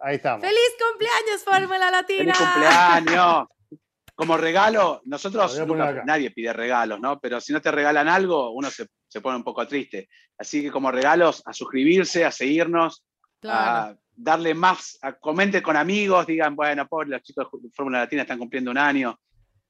[0.00, 0.44] Ahí estamos.
[0.44, 2.34] ¡Feliz cumpleaños, Fórmula Latina!
[2.34, 3.46] ¡Feliz cumpleaños!
[4.12, 5.56] Como regalo, nosotros
[6.04, 7.20] nadie pide regalos, ¿no?
[7.20, 8.88] Pero si no te regalan algo, uno se,
[9.20, 10.08] pone un poco triste.
[10.36, 13.04] Así que como regalos, a suscribirse, a seguirnos,
[13.40, 18.40] darle más, a, comente con amigos, digan, bueno, pobre, los chicos de Fórmula Latina están
[18.40, 19.16] cumpliendo un año,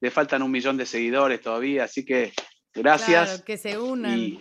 [0.01, 2.33] le faltan un millón de seguidores todavía, así que
[2.73, 3.27] gracias.
[3.29, 4.39] Claro, que se unan.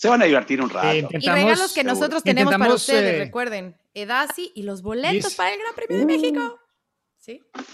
[0.00, 0.96] Se van a divertir un rato.
[0.96, 5.60] y regalos que nosotros tenemos para ustedes, eh, recuerden, Edasi y los boletos para el
[5.60, 6.58] Gran Premio de México.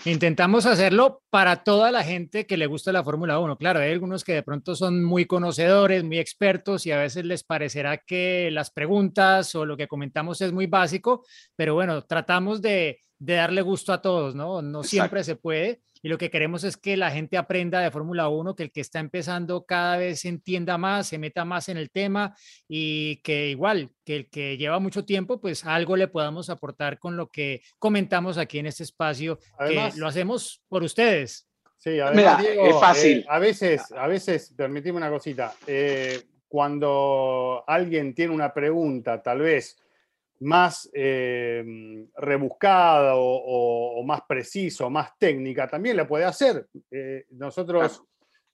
[0.04, 3.56] Intentamos hacerlo para toda la gente que le gusta la Fórmula 1.
[3.58, 7.44] Claro, hay algunos que de pronto son muy conocedores, muy expertos y a veces les
[7.44, 11.24] parecerá que las preguntas o lo que comentamos es muy básico,
[11.54, 14.62] pero bueno, tratamos de, de darle gusto a todos, ¿no?
[14.62, 18.28] No siempre se puede y lo que queremos es que la gente aprenda de Fórmula
[18.28, 21.90] 1, que el que está empezando cada vez entienda más, se meta más en el
[21.90, 22.32] tema
[22.68, 27.16] y que igual, que el que lleva mucho tiempo, pues algo le podamos aportar con
[27.16, 31.48] lo que comentamos aquí en este espacio, que lo hacemos por ustedes.
[31.76, 33.18] Sí, además, es fácil.
[33.18, 39.40] Eh, a veces, a veces, permitime una cosita, eh, cuando alguien tiene una pregunta, tal
[39.40, 39.76] vez
[40.40, 46.66] más eh, rebuscada o, más preciso, más técnica, también la puede hacer.
[46.90, 48.02] Eh, nosotros,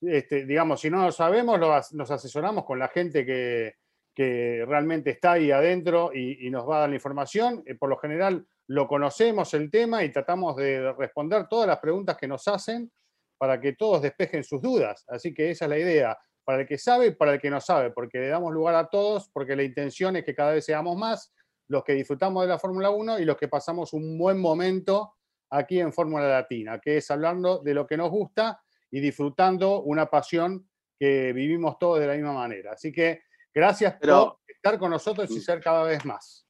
[0.01, 1.59] este, digamos, si no lo sabemos,
[1.91, 3.75] nos asesoramos con la gente que,
[4.15, 7.63] realmente está ahí adentro y, nos va a dar la información.
[7.65, 12.15] Eh, por lo general lo conocemos el tema y tratamos de responder todas las preguntas
[12.17, 12.91] que nos hacen
[13.37, 15.03] para que todos despejen sus dudas.
[15.07, 17.59] Así que esa es la idea, para el que sabe y para el que no
[17.59, 20.95] sabe, porque le damos lugar a todos, porque la intención es que cada vez seamos
[20.95, 21.33] más
[21.67, 25.15] los que disfrutamos de la Fórmula 1 y los que pasamos un buen momento
[25.49, 28.61] aquí en Fórmula Latina, que es hablando de lo que nos gusta
[28.91, 32.73] y disfrutando una pasión que vivimos todos de la misma manera.
[32.73, 36.47] Así que gracias por estar con nosotros y ser cada vez más.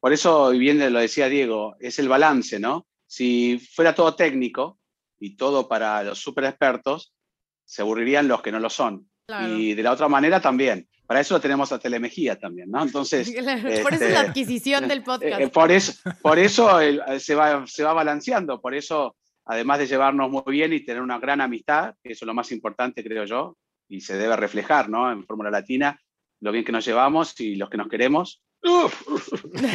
[0.00, 2.86] Por eso, y bien lo decía Diego, es el balance, ¿no?
[3.06, 4.78] Si fuera todo técnico
[5.18, 7.14] y todo para los super expertos,
[7.64, 9.10] se aburrirían los que no lo son.
[9.28, 10.88] Y de la otra manera también.
[11.04, 12.82] Para eso tenemos a Telemejía también, ¿no?
[12.82, 13.28] Entonces.
[13.82, 15.40] por eso es la este, adquisición del podcast.
[15.40, 16.78] Eh, por eso, por eso
[17.18, 18.60] se, va, se va balanceando.
[18.60, 22.26] Por eso, además de llevarnos muy bien y tener una gran amistad, que eso es
[22.26, 23.56] lo más importante, creo yo,
[23.88, 25.10] y se debe reflejar, ¿no?
[25.10, 26.00] En Fórmula Latina,
[26.40, 28.42] lo bien que nos llevamos y los que nos queremos.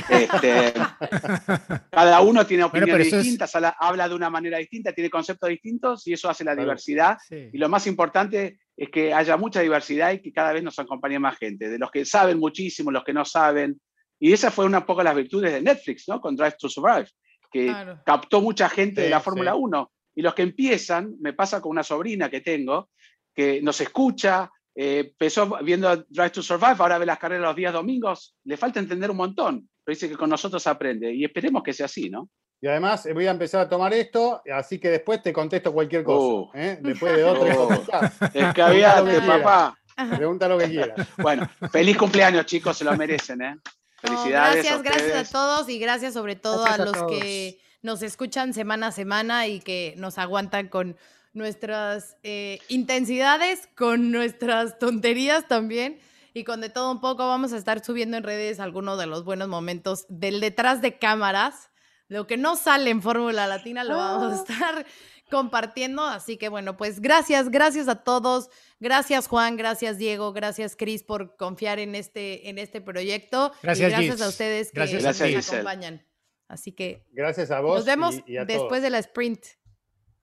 [0.09, 0.73] Este,
[1.91, 6.29] cada uno tiene opiniones distintas, habla, de una manera distinta, tiene conceptos distintos y eso
[6.29, 7.17] hace la diversidad.
[7.29, 11.19] Y lo más importante es que haya mucha diversidad y que cada vez nos acompañe
[11.19, 13.79] más gente, de los que saben muchísimo, los que no saben.
[14.19, 16.19] Y esa fue una poco las virtudes de Netflix, ¿no?
[16.19, 17.07] Con Drive to Survive,
[17.51, 17.71] que
[18.03, 19.91] captó mucha gente de la Fórmula 1.
[20.15, 22.89] Y los que empiezan, me pasa con una sobrina que tengo,
[23.35, 27.73] que nos escucha, eh, empezó viendo Drive to Survive, ahora ve las carreras los días
[27.73, 31.73] domingos, le falta entender un montón, pero dice que con nosotros aprende y esperemos que
[31.73, 32.31] sea así, ¿no?
[32.61, 36.03] Y además eh, voy a empezar a tomar esto, así que después te contesto cualquier
[36.03, 36.19] cosa.
[36.19, 36.51] Uh.
[36.53, 36.77] ¿eh?
[36.79, 37.39] Después de dos,
[38.33, 39.77] tres papá.
[40.15, 41.07] Pregunta lo que quieras.
[41.17, 43.57] Bueno, feliz cumpleaños, chicos, se lo merecen, ¿eh?
[43.97, 44.63] Felicidades.
[44.63, 48.91] gracias, gracias a todos y gracias sobre todo a los que nos escuchan semana a
[48.91, 50.97] semana y que nos aguantan con
[51.33, 55.99] nuestras eh, intensidades, con nuestras tonterías también
[56.33, 57.27] y con de todo un poco.
[57.27, 61.70] Vamos a estar subiendo en redes algunos de los buenos momentos del detrás de cámaras.
[62.11, 64.43] Lo que no sale en Fórmula Latina lo vamos a ah.
[64.45, 64.85] estar
[65.31, 66.03] compartiendo.
[66.03, 68.49] Así que bueno, pues gracias, gracias a todos.
[68.81, 73.53] Gracias Juan, gracias Diego, gracias Cris por confiar en este, en este proyecto.
[73.63, 76.05] Gracias, y gracias a ustedes que nos acompañan.
[76.49, 77.77] Así que gracias a vos.
[77.77, 79.45] Nos vemos después de la sprint.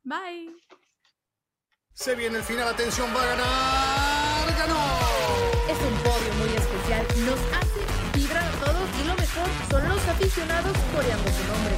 [0.02, 0.54] Bye.
[1.94, 5.18] Se viene el final, atención, va a ganar, ganó.
[5.72, 10.08] Es un podio muy especial, nos hace vibrar a todos y lo mejor son los
[10.08, 11.77] aficionados coreando su nombre.